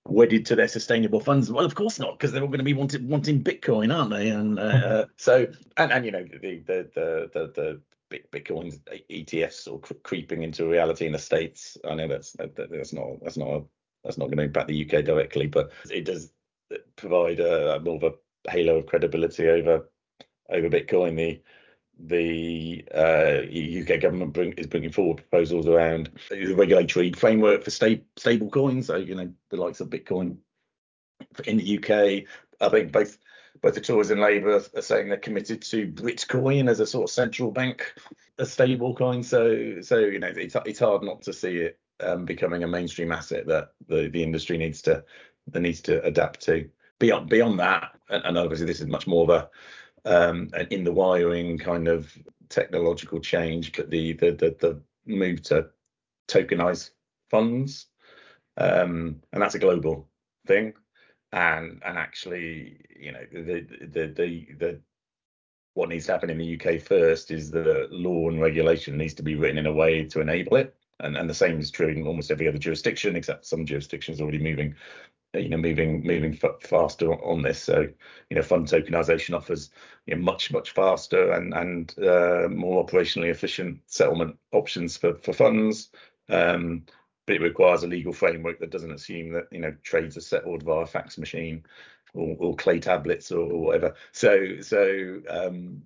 wedded 0.06 0.46
to 0.46 0.56
their 0.56 0.68
sustainable 0.68 1.20
funds? 1.20 1.50
Well, 1.50 1.64
of 1.64 1.74
course 1.74 1.98
not, 1.98 2.18
because 2.18 2.32
they're 2.32 2.42
all 2.42 2.48
going 2.48 2.58
to 2.58 2.64
be 2.64 2.74
wanting 2.74 3.08
wanting 3.08 3.42
Bitcoin, 3.42 3.94
aren't 3.94 4.10
they? 4.10 4.28
And 4.28 4.58
uh, 4.58 4.62
mm-hmm. 4.62 4.92
uh, 4.92 5.04
so 5.16 5.46
and 5.76 5.92
and 5.92 6.04
you 6.04 6.10
know 6.10 6.24
the 6.24 6.58
the 6.66 6.90
the 6.94 7.30
the, 7.32 7.80
the 8.10 8.20
Bitcoin 8.32 8.78
ETFs 9.10 9.70
or 9.70 9.80
creeping 10.02 10.42
into 10.42 10.68
reality 10.68 11.06
in 11.06 11.12
the 11.12 11.18
states. 11.18 11.76
I 11.88 11.94
know 11.94 12.08
that's 12.08 12.32
that's 12.32 12.92
not 12.92 13.20
that's 13.22 13.36
not 13.36 13.64
that's 14.04 14.18
not 14.18 14.26
going 14.26 14.38
to 14.38 14.44
impact 14.44 14.68
the 14.68 14.84
UK 14.84 15.04
directly, 15.04 15.46
but 15.46 15.72
it 15.90 16.04
does 16.04 16.32
uh, 16.72 16.78
provide 16.96 17.40
a, 17.40 17.80
more 17.80 17.96
of 17.96 18.02
a 18.04 18.50
halo 18.50 18.78
of 18.78 18.86
credibility 18.86 19.48
over 19.48 19.88
over 20.50 20.68
Bitcoin. 20.68 21.16
The 21.16 21.40
the 21.98 22.84
uh, 22.94 23.42
UK 23.44 24.00
government 24.00 24.32
bring, 24.32 24.52
is 24.52 24.66
bringing 24.66 24.92
forward 24.92 25.16
proposals 25.16 25.66
around 25.66 26.10
the 26.28 26.54
regulatory 26.54 27.12
framework 27.12 27.62
for 27.62 27.70
sta- 27.70 28.04
stable 28.16 28.50
coins. 28.50 28.86
So 28.86 28.96
you 28.96 29.14
know 29.14 29.32
the 29.50 29.56
likes 29.56 29.80
of 29.80 29.90
Bitcoin 29.90 30.38
in 31.46 31.58
the 31.58 31.78
UK. 31.78 32.24
I 32.60 32.68
think 32.68 32.92
both 32.92 33.18
both 33.62 33.74
the 33.74 33.80
Tories 33.80 34.10
and 34.10 34.20
Labour 34.20 34.60
are 34.74 34.82
saying 34.82 35.08
they're 35.08 35.18
committed 35.18 35.62
to 35.62 35.86
Bitcoin 35.88 36.68
as 36.68 36.80
a 36.80 36.86
sort 36.86 37.04
of 37.04 37.14
central 37.14 37.50
bank, 37.50 37.94
a 38.38 38.46
stable 38.46 38.94
coin. 38.94 39.22
So 39.22 39.80
so 39.80 39.98
you 39.98 40.18
know 40.18 40.32
it's 40.34 40.56
it's 40.66 40.80
hard 40.80 41.02
not 41.02 41.22
to 41.22 41.32
see 41.32 41.58
it 41.58 41.78
um, 42.00 42.24
becoming 42.24 42.64
a 42.64 42.68
mainstream 42.68 43.12
asset 43.12 43.46
that 43.46 43.72
the 43.88 44.08
the 44.08 44.22
industry 44.22 44.58
needs 44.58 44.82
to 44.82 45.04
that 45.48 45.60
needs 45.60 45.80
to 45.82 46.02
adapt 46.04 46.40
to. 46.42 46.68
Beyond 46.98 47.28
beyond 47.28 47.58
that, 47.60 47.98
and, 48.08 48.24
and 48.24 48.38
obviously 48.38 48.66
this 48.66 48.80
is 48.80 48.86
much 48.86 49.06
more 49.06 49.24
of 49.24 49.30
a 49.30 49.48
um, 50.04 50.50
an 50.52 50.66
in 50.70 50.84
the 50.84 50.92
wiring 50.92 51.58
kind 51.58 51.88
of 51.88 52.12
technological 52.48 53.20
change, 53.20 53.72
the 53.72 54.12
the 54.12 54.32
the, 54.32 54.56
the 54.60 54.80
move 55.06 55.42
to 55.44 55.68
tokenize 56.28 56.90
funds, 57.30 57.86
um, 58.56 59.20
and 59.32 59.42
that's 59.42 59.54
a 59.54 59.60
global 59.60 60.08
thing. 60.46 60.74
And 61.32 61.82
and 61.84 61.98
actually, 61.98 62.80
you 62.98 63.12
know, 63.12 63.24
the 63.32 63.66
the 63.80 64.06
the 64.06 64.46
the 64.58 64.80
what 65.74 65.88
needs 65.88 66.06
to 66.06 66.12
happen 66.12 66.30
in 66.30 66.38
the 66.38 66.60
UK 66.60 66.80
first 66.80 67.30
is 67.30 67.50
the 67.50 67.88
law 67.90 68.28
and 68.28 68.40
regulation 68.40 68.96
needs 68.96 69.14
to 69.14 69.24
be 69.24 69.34
written 69.34 69.58
in 69.58 69.66
a 69.66 69.72
way 69.72 70.04
to 70.04 70.20
enable 70.20 70.56
it. 70.56 70.74
And, 71.00 71.16
and 71.16 71.28
the 71.28 71.34
same 71.34 71.58
is 71.58 71.72
true 71.72 71.88
in 71.88 72.06
almost 72.06 72.30
every 72.30 72.46
other 72.46 72.58
jurisdiction, 72.58 73.16
except 73.16 73.44
some 73.44 73.66
jurisdictions 73.66 74.20
are 74.20 74.22
already 74.22 74.38
moving 74.38 74.76
you 75.34 75.48
know 75.48 75.56
moving 75.56 76.04
moving 76.04 76.38
f- 76.42 76.62
faster 76.62 77.12
on 77.12 77.42
this. 77.42 77.62
So 77.62 77.88
you 78.30 78.36
know 78.36 78.42
fund 78.42 78.66
tokenization 78.66 79.34
offers 79.34 79.70
you 80.06 80.14
know 80.14 80.22
much 80.22 80.52
much 80.52 80.70
faster 80.72 81.32
and 81.32 81.54
and 81.54 81.94
uh, 81.98 82.48
more 82.50 82.84
operationally 82.84 83.30
efficient 83.30 83.80
settlement 83.86 84.36
options 84.52 84.96
for 84.96 85.14
for 85.14 85.32
funds. 85.32 85.90
Um, 86.28 86.84
but 87.26 87.36
it 87.36 87.42
requires 87.42 87.82
a 87.82 87.86
legal 87.86 88.12
framework 88.12 88.60
that 88.60 88.70
doesn't 88.70 88.92
assume 88.92 89.32
that 89.32 89.48
you 89.50 89.60
know 89.60 89.74
trades 89.82 90.16
are 90.16 90.22
settled 90.22 90.62
via 90.62 90.86
fax 90.86 91.18
machine 91.18 91.64
or, 92.14 92.36
or 92.38 92.56
clay 92.56 92.78
tablets 92.78 93.32
or, 93.32 93.50
or, 93.50 93.60
whatever. 93.60 93.94
So 94.12 94.60
so 94.60 95.20
um, 95.28 95.82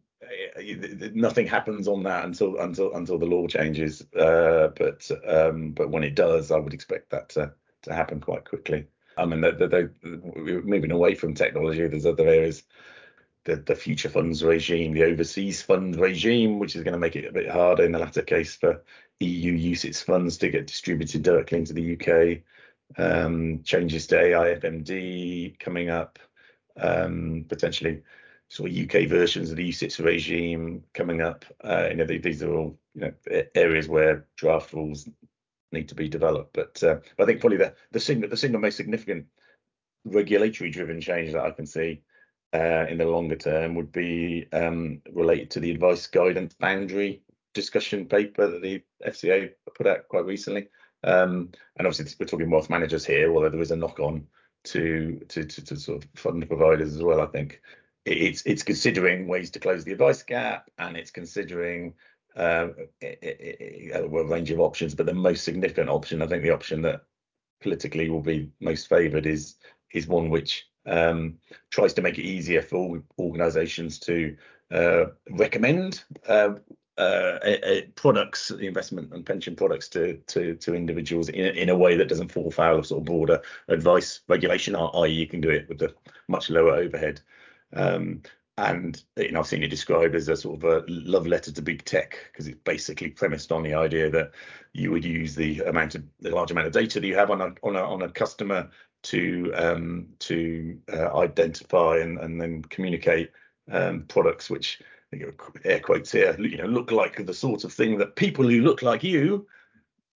nothing 1.14 1.46
happens 1.46 1.88
on 1.88 2.02
that 2.04 2.24
until 2.24 2.58
until 2.58 2.94
until 2.94 3.18
the 3.18 3.26
law 3.26 3.46
changes. 3.46 4.02
Uh, 4.14 4.68
but 4.76 5.10
um, 5.26 5.72
but 5.72 5.90
when 5.90 6.04
it 6.04 6.14
does 6.14 6.50
i 6.50 6.58
would 6.58 6.74
expect 6.74 7.10
that 7.10 7.28
to 7.30 7.52
to 7.82 7.94
happen 7.94 8.20
quite 8.20 8.44
quickly 8.44 8.86
I 9.18 9.26
mean, 9.26 9.40
they, 9.40 9.50
they, 9.50 9.88
we're 10.02 10.62
moving 10.62 10.92
away 10.92 11.14
from 11.14 11.34
technology. 11.34 11.86
There's 11.86 12.06
other 12.06 12.26
areas, 12.26 12.62
the, 13.44 13.56
the 13.56 13.74
future 13.74 14.08
funds 14.08 14.44
regime, 14.44 14.94
the 14.94 15.04
overseas 15.04 15.60
fund 15.60 15.96
regime, 15.96 16.58
which 16.58 16.76
is 16.76 16.84
going 16.84 16.92
to 16.92 16.98
make 16.98 17.16
it 17.16 17.28
a 17.28 17.32
bit 17.32 17.50
harder 17.50 17.84
in 17.84 17.92
the 17.92 17.98
latter 17.98 18.22
case 18.22 18.54
for 18.54 18.82
EU 19.20 19.72
UCITS 19.74 20.04
funds 20.04 20.38
to 20.38 20.48
get 20.48 20.68
distributed 20.68 21.22
directly 21.22 21.58
into 21.58 21.72
the 21.72 21.94
UK. 21.94 22.42
Um, 22.96 23.62
changes 23.64 24.06
to 24.06 24.16
AIFMD 24.16 25.58
coming 25.58 25.90
up, 25.90 26.18
um, 26.80 27.44
potentially 27.48 28.02
sort 28.48 28.70
of 28.70 28.78
UK 28.78 29.08
versions 29.08 29.50
of 29.50 29.56
the 29.56 29.68
UCITS 29.68 30.02
regime 30.02 30.84
coming 30.94 31.20
up. 31.20 31.44
Uh, 31.62 31.88
you 31.90 31.96
know, 31.96 32.06
these 32.06 32.42
are 32.42 32.54
all 32.54 32.78
you 32.94 33.02
know 33.02 33.42
areas 33.54 33.88
where 33.88 34.24
draft 34.36 34.72
rules 34.72 35.06
need 35.72 35.88
to 35.88 35.94
be 35.94 36.08
developed. 36.08 36.52
But 36.52 36.82
uh, 36.82 36.96
I 37.18 37.24
think 37.24 37.40
probably 37.40 37.58
the 37.58 37.74
the 37.92 38.00
single 38.00 38.28
the 38.28 38.36
single 38.36 38.60
most 38.60 38.76
significant 38.76 39.26
regulatory 40.04 40.70
driven 40.70 41.00
change 41.00 41.32
that 41.32 41.44
I 41.44 41.50
can 41.50 41.66
see 41.66 42.02
uh, 42.54 42.86
in 42.88 42.98
the 42.98 43.04
longer 43.04 43.36
term 43.36 43.74
would 43.74 43.92
be 43.92 44.46
um, 44.52 45.02
related 45.12 45.50
to 45.52 45.60
the 45.60 45.70
advice 45.70 46.06
guidance 46.06 46.54
boundary 46.54 47.22
discussion 47.54 48.06
paper 48.06 48.46
that 48.46 48.62
the 48.62 48.82
FCA 49.06 49.50
put 49.74 49.86
out 49.86 50.08
quite 50.08 50.24
recently. 50.24 50.68
Um, 51.04 51.50
and 51.76 51.86
obviously 51.86 52.14
we're 52.18 52.26
talking 52.26 52.50
wealth 52.50 52.70
managers 52.70 53.04
here, 53.04 53.32
although 53.32 53.50
there 53.50 53.60
is 53.60 53.70
a 53.70 53.76
knock 53.76 54.00
on 54.00 54.26
to, 54.64 55.20
to 55.28 55.44
to, 55.44 55.64
to 55.64 55.76
sort 55.76 56.04
of 56.04 56.10
fund 56.14 56.46
providers 56.46 56.94
as 56.94 57.02
well. 57.02 57.20
I 57.20 57.26
think 57.26 57.60
it's 58.04 58.42
it's 58.46 58.62
considering 58.62 59.28
ways 59.28 59.50
to 59.50 59.60
close 59.60 59.84
the 59.84 59.92
advice 59.92 60.22
gap 60.22 60.70
and 60.78 60.96
it's 60.96 61.10
considering 61.10 61.94
uh, 62.38 62.68
a 63.02 64.08
range 64.08 64.50
of 64.50 64.60
options, 64.60 64.94
but 64.94 65.06
the 65.06 65.14
most 65.14 65.44
significant 65.44 65.90
option, 65.90 66.22
I 66.22 66.26
think, 66.26 66.42
the 66.42 66.50
option 66.50 66.82
that 66.82 67.02
politically 67.60 68.08
will 68.08 68.22
be 68.22 68.50
most 68.60 68.88
favoured 68.88 69.26
is 69.26 69.56
is 69.92 70.06
one 70.06 70.30
which 70.30 70.68
um, 70.86 71.38
tries 71.70 71.92
to 71.94 72.02
make 72.02 72.18
it 72.18 72.24
easier 72.24 72.62
for 72.62 73.02
organisations 73.18 73.98
to 74.00 74.36
uh, 74.70 75.06
recommend 75.30 76.04
uh, 76.28 76.54
uh, 76.98 77.80
products, 77.94 78.50
investment 78.50 79.12
and 79.12 79.24
pension 79.24 79.54
products 79.54 79.88
to 79.88 80.16
to 80.26 80.54
to 80.56 80.74
individuals 80.74 81.28
in, 81.28 81.44
in 81.56 81.68
a 81.68 81.76
way 81.76 81.96
that 81.96 82.08
doesn't 82.08 82.32
fall 82.32 82.50
foul 82.50 82.78
of 82.78 82.86
sort 82.86 83.00
of 83.00 83.06
broader 83.06 83.40
advice 83.68 84.20
regulation, 84.28 84.74
i.e., 84.76 85.08
you 85.08 85.26
can 85.26 85.40
do 85.40 85.50
it 85.50 85.68
with 85.68 85.82
a 85.82 85.94
much 86.28 86.50
lower 86.50 86.74
overhead. 86.74 87.20
Um, 87.72 88.22
and 88.58 89.02
you 89.16 89.30
know, 89.30 89.40
I've 89.40 89.46
seen 89.46 89.62
it 89.62 89.68
described 89.68 90.16
as 90.16 90.28
a 90.28 90.36
sort 90.36 90.62
of 90.62 90.64
a 90.64 90.84
love 90.88 91.28
letter 91.28 91.52
to 91.52 91.62
big 91.62 91.84
tech 91.84 92.18
because 92.32 92.48
it's 92.48 92.58
basically 92.64 93.08
premised 93.10 93.52
on 93.52 93.62
the 93.62 93.74
idea 93.74 94.10
that 94.10 94.32
you 94.72 94.90
would 94.90 95.04
use 95.04 95.36
the 95.36 95.60
amount 95.60 95.94
of 95.94 96.02
the 96.20 96.30
large 96.30 96.50
amount 96.50 96.66
of 96.66 96.72
data 96.72 96.98
that 96.98 97.06
you 97.06 97.14
have 97.14 97.30
on 97.30 97.40
a 97.40 97.54
on 97.62 97.76
a 97.76 97.80
on 97.80 98.02
a 98.02 98.10
customer 98.10 98.68
to 99.04 99.52
um, 99.54 100.08
to 100.18 100.76
uh, 100.92 101.16
identify 101.16 101.98
and, 101.98 102.18
and 102.18 102.40
then 102.40 102.62
communicate 102.62 103.30
um, 103.70 104.02
products 104.08 104.50
which 104.50 104.82
air 105.64 105.80
quotes 105.80 106.10
here 106.10 106.36
you 106.40 106.58
know 106.58 106.66
look 106.66 106.90
like 106.90 107.24
the 107.24 107.32
sort 107.32 107.62
of 107.62 107.72
thing 107.72 107.96
that 107.96 108.16
people 108.16 108.46
who 108.46 108.60
look 108.60 108.82
like 108.82 109.04
you 109.04 109.46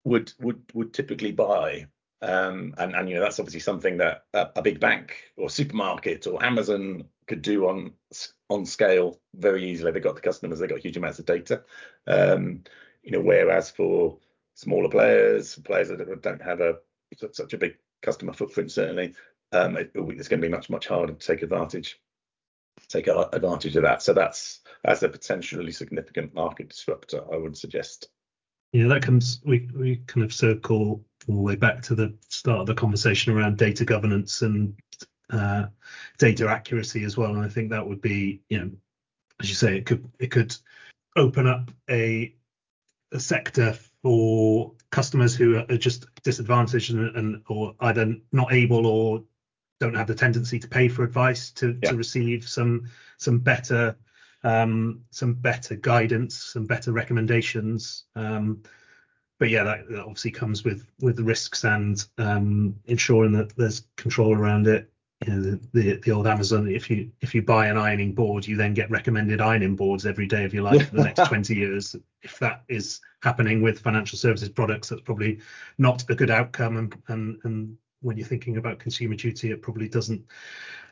would 0.05 0.33
would 0.39 0.63
would 0.75 0.95
typically 0.95 1.33
buy 1.33 1.87
um, 2.23 2.75
and, 2.79 2.95
and 2.95 3.09
you 3.09 3.15
know 3.15 3.21
that's 3.21 3.39
obviously 3.39 3.61
something 3.61 3.97
that 3.99 4.25
a, 4.35 4.49
a, 4.57 4.63
big 4.63 4.81
bank 4.81 5.17
or 5.37 5.49
supermarket 5.49 6.27
or 6.27 6.45
Amazon 6.45 7.05
could 7.27 7.43
do 7.43 7.69
on 7.69 7.93
on 8.51 8.67
scale 8.67 9.21
very 9.37 9.71
easily. 9.71 9.93
They've 9.93 10.03
got 10.03 10.17
the 10.17 10.21
customers, 10.21 10.59
they've 10.59 10.69
got 10.69 10.81
huge 10.81 10.97
amounts 10.97 11.19
of 11.19 11.27
data. 11.27 11.63
Um, 12.07 12.65
you 13.03 13.13
know, 13.13 13.21
whereas 13.21 13.71
for 13.71 14.19
smaller 14.55 14.89
players, 14.89 15.57
players 15.57 15.89
that 15.89 16.23
don't 16.23 16.43
have 16.43 16.61
a 16.61 16.77
such 17.33 17.53
a 17.53 17.59
big 17.59 17.77
customer 18.03 18.33
footprint, 18.33 18.73
certainly, 18.73 19.15
um, 19.53 19.77
it, 19.77 19.91
it's 19.95 20.29
going 20.29 20.41
to 20.41 20.47
be 20.47 20.53
much 20.53 20.71
much 20.71 20.89
harder 20.89 21.13
to 21.13 21.27
take 21.27 21.43
advantage 21.43 22.01
take 22.87 23.09
advantage 23.09 23.77
of 23.77 23.83
that. 23.83 24.03
So 24.03 24.13
that's 24.13 24.61
that's 24.85 25.03
a 25.03 25.09
potentially 25.09 25.73
significant 25.73 26.35
market 26.35 26.69
disruptor, 26.69 27.23
I 27.33 27.37
would 27.37 27.57
suggest. 27.57 28.09
Yeah, 28.73 28.89
that 28.89 29.03
comes. 29.03 29.41
We 29.45 29.69
we 29.75 29.97
kind 30.07 30.25
of 30.25 30.33
circle 30.33 31.05
all 31.29 31.37
the 31.37 31.43
way 31.43 31.57
back 31.57 31.83
to 31.83 31.95
the 31.95 32.15
start 32.29 32.61
of 32.61 32.67
the 32.67 32.75
conversation 32.75 33.33
around 33.33 33.59
data 33.59 33.85
governance 33.85 34.43
and 34.43 34.75
uh, 35.31 35.67
data 36.19 36.49
accuracy 36.49 37.05
as 37.05 37.17
well. 37.17 37.35
And 37.35 37.45
I 37.45 37.49
think 37.49 37.71
that 37.71 37.87
would 37.87 38.01
be, 38.01 38.41
you 38.49 38.59
know, 38.59 38.71
as 39.41 39.49
you 39.49 39.55
say, 39.55 39.77
it 39.77 39.87
could 39.87 40.11
it 40.19 40.31
could 40.31 40.57
open 41.17 41.47
up 41.47 41.71
a 41.91 42.35
a 43.13 43.21
sector 43.21 43.77
for 44.03 44.73
customers 44.91 45.35
who 45.35 45.59
are 45.59 45.77
just 45.77 46.07
disadvantaged 46.23 46.93
and, 46.93 47.17
and 47.17 47.43
or 47.49 47.75
either 47.81 48.17
not 48.33 48.53
able 48.53 48.87
or 48.87 49.23
don't 49.81 49.97
have 49.97 50.07
the 50.07 50.15
tendency 50.15 50.59
to 50.59 50.69
pay 50.69 50.89
for 50.89 51.05
advice 51.05 51.51
to, 51.53 51.79
yeah. 51.83 51.91
to 51.91 51.97
receive 51.97 52.49
some 52.49 52.89
some 53.17 53.39
better 53.39 53.97
um, 54.45 55.03
some 55.11 55.35
better 55.35 55.75
guidance, 55.75 56.37
some 56.37 56.67
better 56.67 56.93
recommendations. 56.93 58.05
Um, 58.15 58.63
but 59.39 59.51
yeah, 59.51 59.63
that, 59.63 59.89
that, 59.89 60.01
obviously 60.01 60.31
comes 60.31 60.65
with 60.65 60.87
with 61.01 61.17
the 61.17 61.25
risks 61.25 61.65
and 61.65 62.05
um, 62.19 62.75
ensuring 62.87 63.33
that 63.33 63.55
there's 63.57 63.85
control 63.97 64.35
around 64.35 64.67
it. 64.67 64.91
you 65.25 65.33
know 65.33 65.41
the, 65.41 65.61
the, 65.73 65.97
the 65.99 66.11
old 66.11 66.27
Amazon. 66.27 66.69
If 66.69 66.91
you 66.91 67.11
if 67.21 67.35
you 67.35 67.43
buy 67.43 67.69
an 67.69 67.79
ironing 67.79 68.15
board, 68.15 68.47
you 68.47 68.57
then 68.57 68.75
get 68.75 68.91
recommended 68.91 69.41
ironing 69.41 69.77
boards 69.77 70.07
every 70.07 70.27
day 70.27 70.45
of 70.45 70.53
your 70.53 70.65
life 70.65 70.89
for 70.89 70.97
the 70.97 71.05
next 71.05 71.25
20 71.29 71.55
years. 71.55 71.95
If 72.23 72.39
that 72.41 72.65
is 72.69 73.01
happening 73.23 73.63
with 73.63 73.81
financial 73.81 74.19
services 74.19 74.49
products, 74.49 74.89
that's 74.89 75.03
probably 75.03 75.39
not 75.79 76.05
a 76.11 76.15
good 76.15 76.31
outcome. 76.31 76.77
And 76.77 77.03
and 77.09 77.39
and 77.45 77.77
when 78.01 78.17
you're 78.17 78.27
thinking 78.27 78.57
about 78.57 78.79
consumer 78.79 79.15
duty, 79.15 79.53
it 79.53 79.63
probably 79.63 79.89
doesn't 79.89 80.25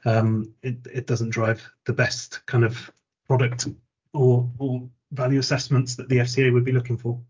um, 0.04 0.52
it, 0.62 0.78
it 0.92 1.06
doesn't 1.06 1.30
drive 1.30 1.68
the 1.84 1.92
best 1.92 2.46
kind 2.46 2.64
of 2.64 2.90
product 3.26 3.66
or 4.12 4.48
or 4.58 4.88
value 5.12 5.40
assessments 5.40 5.96
that 5.96 6.08
the 6.08 6.18
FCA 6.18 6.52
would 6.52 6.64
be 6.64 6.72
looking 6.72 6.96
for. 6.96 7.20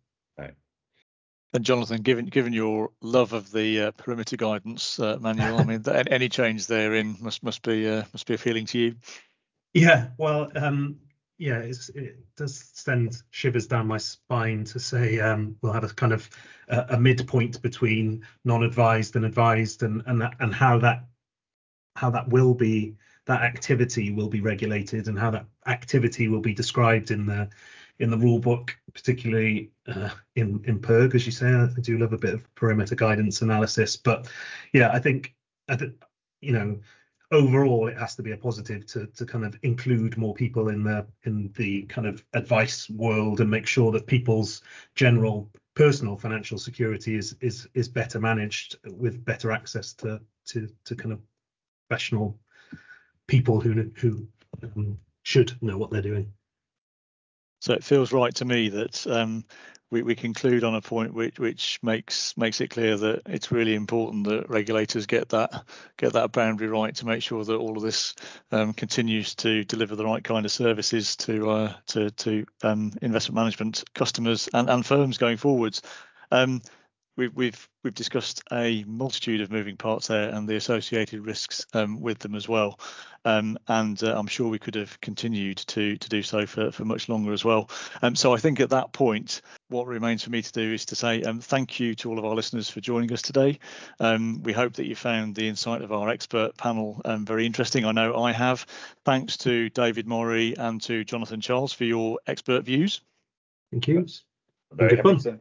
And 1.57 1.65
Jonathan, 1.65 2.03
given 2.03 2.27
given 2.27 2.53
your 2.53 2.91
love 3.01 3.33
of 3.33 3.51
the 3.51 3.85
uh, 3.85 3.91
perimeter 3.93 4.37
guidance 4.37 5.01
uh, 5.01 5.17
manual, 5.19 5.59
I 5.59 5.65
mean, 5.65 5.83
any 6.11 6.29
change 6.29 6.67
therein 6.67 7.17
must 7.19 7.43
must 7.43 7.63
be 7.63 7.89
uh, 7.89 8.03
must 8.13 8.27
be 8.27 8.35
appealing 8.35 8.67
to 8.67 8.79
you. 8.79 8.95
Yeah, 9.73 10.09
well, 10.19 10.51
um, 10.55 10.97
yeah, 11.39 11.61
it 11.61 12.19
does 12.37 12.63
send 12.75 13.23
shivers 13.31 13.67
down 13.67 13.87
my 13.87 13.97
spine 13.97 14.65
to 14.65 14.79
say 14.79 15.19
um, 15.19 15.57
we'll 15.63 15.73
have 15.73 15.85
a 15.85 15.89
kind 15.89 16.13
of 16.13 16.29
a, 16.69 16.85
a, 16.91 17.01
midpoint 17.01 17.63
between 17.63 18.27
non-advised 18.45 19.17
and 19.17 19.25
advised, 19.25 19.83
and 19.83 20.03
and 20.05 20.21
that, 20.21 20.35
and 20.41 20.55
how 20.55 20.79
that 20.81 21.07
how 21.95 22.11
that 22.11 22.29
will 22.29 22.53
be 22.53 22.97
that 23.25 23.41
activity 23.41 24.13
will 24.13 24.29
be 24.29 24.43
regulated, 24.43 25.09
and 25.09 25.19
how 25.19 25.31
that 25.31 25.47
activity 25.67 26.29
will 26.29 26.43
be 26.43 26.53
described 26.53 27.11
in 27.11 27.25
the 27.25 27.49
in 27.99 28.11
the 28.11 28.19
rule 28.19 28.39
book, 28.39 28.77
particularly 28.93 29.71
uh, 29.87 30.11
in 30.35 30.63
in 30.65 30.79
PERG, 30.79 31.15
as 31.15 31.27
you 31.27 31.33
say. 31.33 31.49
I, 31.49 31.69
do 31.81 31.99
love 31.99 32.13
a 32.13 32.19
bit 32.19 32.35
of 32.35 32.55
perimeter 32.55 32.95
guidance 32.95 33.43
analysis, 33.43 33.97
but 33.97 34.29
yeah, 34.73 34.91
I 34.93 34.99
think 34.99 35.35
I 35.69 35.77
th- 35.77 35.93
you 36.41 36.53
know 36.53 36.79
overall 37.33 37.89
it 37.89 37.97
has 37.97 38.15
to 38.17 38.23
be 38.23 38.33
a 38.33 38.37
positive 38.37 38.87
to 38.87 39.07
to 39.07 39.27
kind 39.27 39.45
of 39.45 39.59
include 39.63 40.17
more 40.17 40.35
people 40.35 40.69
in 40.69 40.85
the 40.85 41.07
in 41.25 41.53
the 41.57 41.83
kind 41.83 42.07
of 42.07 42.25
advice 42.35 42.89
world 42.91 43.41
and 43.41 43.51
make 43.51 43.67
sure 43.67 43.91
that 43.93 44.07
people's 44.07 44.63
general 44.95 45.51
personal 45.75 46.17
financial 46.17 46.59
security 46.59 47.17
is 47.17 47.37
is 47.41 47.69
is 47.75 47.89
better 47.89 48.21
managed 48.21 48.77
with 48.87 49.25
better 49.25 49.51
access 49.51 49.93
to 49.93 50.21
to 50.45 50.69
to 50.85 50.95
kind 50.95 51.13
of 51.13 51.21
professional 51.89 52.39
people 53.27 53.61
who 53.61 53.91
who 53.97 54.27
um, 54.63 54.99
should 55.23 55.53
know 55.63 55.77
what 55.77 55.91
they're 55.91 56.03
doing. 56.03 56.33
So 57.67 57.73
it 57.73 57.83
feels 57.83 58.13
right 58.13 58.33
to 58.37 58.45
me 58.45 58.69
that 58.69 59.05
um, 59.09 59.45
we, 59.91 60.03
we 60.03 60.15
conclude 60.15 60.63
on 60.63 60.77
a 60.77 60.81
point 60.81 61.13
which 61.13 61.41
which 61.41 61.81
makes 61.83 62.37
makes 62.37 62.61
it 62.61 62.69
clear 62.71 62.97
that 62.97 63.23
it's 63.27 63.51
really 63.51 63.75
important 63.75 64.29
that 64.29 64.49
regulators 64.49 65.07
get 65.07 65.31
that 65.31 65.65
get 65.97 66.13
that 66.13 66.31
boundary 66.31 66.69
right 66.69 66.95
to 66.95 67.07
make 67.07 67.25
sure 67.25 67.45
that 67.45 67.57
all 67.57 67.77
of 67.77 67.83
this 67.83 68.15
um, 68.53 68.73
continues 68.73 69.35
to 69.35 69.65
deliver 69.65 69.97
the 69.97 70.05
right 70.05 70.23
kind 70.23 70.47
of 70.47 70.53
services 70.53 71.17
to 71.17 71.51
uh, 71.51 71.73
to 71.89 72.09
to 72.13 72.47
um, 72.63 72.93
investment 73.03 73.35
management 73.35 73.83
customers 73.95 74.49
and, 74.55 74.71
and 74.71 74.87
firms 74.87 75.19
going 75.19 75.37
forwards. 75.37 75.83
Um, 76.31 76.63
we've 77.17 77.35
we've 77.35 77.69
we've 77.83 77.95
discussed 77.95 78.43
a 78.53 78.85
multitude 78.85 79.41
of 79.41 79.51
moving 79.51 79.77
parts 79.77 80.09
there 80.09 80.31
and 80.31 80.49
the 80.49 80.57
associated 80.57 81.25
risks 81.25 81.67
um, 81.73 82.01
with 82.01 82.19
them 82.19 82.35
as 82.35 82.49
well. 82.49 82.79
Um, 83.25 83.59
and 83.67 84.01
uh, 84.05 84.17
I'm 84.17 84.29
sure 84.29 84.49
we 84.49 84.59
could 84.59 84.77
have 84.77 85.01
continued 85.01 85.57
to 85.59 85.97
to 85.97 86.09
do 86.09 86.23
so 86.23 86.47
for, 86.47 86.71
for 86.71 86.85
much 86.85 87.09
longer 87.09 87.33
as 87.33 87.45
well. 87.45 87.71
Um, 88.03 88.15
so 88.15 88.33
I 88.33 88.37
think 88.37 88.61
at 88.61 88.71
that 88.71 88.93
point, 88.93 89.43
what 89.69 89.87
remains 89.87 90.23
for 90.23 90.31
me 90.31 90.43
to 90.43 90.53
do 90.53 90.73
is 90.73 90.85
to 90.87 90.95
say 90.95 91.23
um, 91.23 91.41
thank 91.41 91.81
you 91.81 91.95
to 91.97 92.11
all 92.11 92.19
of 92.19 92.25
our 92.25 92.35
listeners 92.35 92.71
for 92.71 92.81
joining 92.81 93.13
us 93.13 93.23
today. 93.23 93.59
Um, 93.99 94.43
we 94.43 94.53
hope 94.53 94.75
that 94.75 94.87
you 94.87 94.95
found 94.95 95.35
the 95.35 95.49
insight 95.49 95.83
of 95.83 95.93
our 95.93 96.09
expert 96.09 96.57
panel 96.57 97.01
um, 97.05 97.25
very 97.25 97.47
interesting. 97.47 97.85
I 97.85 97.93
know 97.93 98.17
I 98.17 98.33
have. 98.33 98.67
Thanks 99.05 99.37
to 99.39 99.71
David 99.71 100.07
Morrey 100.07 100.57
and 100.57 100.81
to 100.83 101.05
Jonathan 101.05 101.41
Charles 101.41 101.73
for 101.73 101.85
your 101.85 102.19
expert 102.27 102.65
views. 102.65 103.01
Thank 103.73 103.89
you. 103.89 104.07
Very 104.73 104.97
happy 104.97 105.17
to 105.17 105.41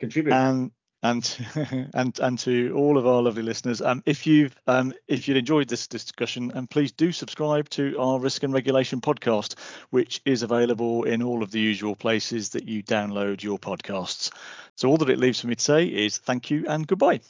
contribute. 0.00 0.34
And 0.34 0.72
and 1.04 1.46
and 1.94 2.18
and 2.18 2.38
to 2.40 2.72
all 2.74 2.98
of 2.98 3.06
our 3.06 3.22
lovely 3.22 3.42
listeners. 3.42 3.80
Um, 3.80 4.02
if 4.06 4.26
you've 4.26 4.56
um, 4.66 4.92
if 5.06 5.28
you've 5.28 5.36
enjoyed 5.36 5.68
this 5.68 5.86
discussion, 5.86 6.50
and 6.50 6.60
um, 6.60 6.66
please 6.66 6.90
do 6.90 7.12
subscribe 7.12 7.68
to 7.70 7.96
our 7.98 8.18
Risk 8.18 8.42
and 8.42 8.52
Regulation 8.52 9.00
podcast, 9.00 9.56
which 9.90 10.20
is 10.24 10.42
available 10.42 11.04
in 11.04 11.22
all 11.22 11.42
of 11.42 11.52
the 11.52 11.60
usual 11.60 11.94
places 11.94 12.48
that 12.50 12.66
you 12.66 12.82
download 12.82 13.42
your 13.42 13.58
podcasts. 13.58 14.30
So 14.76 14.88
all 14.88 14.96
that 14.96 15.10
it 15.10 15.18
leaves 15.18 15.40
for 15.40 15.46
me 15.46 15.54
to 15.54 15.62
say 15.62 15.84
is 15.84 16.18
thank 16.18 16.50
you 16.50 16.64
and 16.66 16.86
goodbye. 16.86 17.20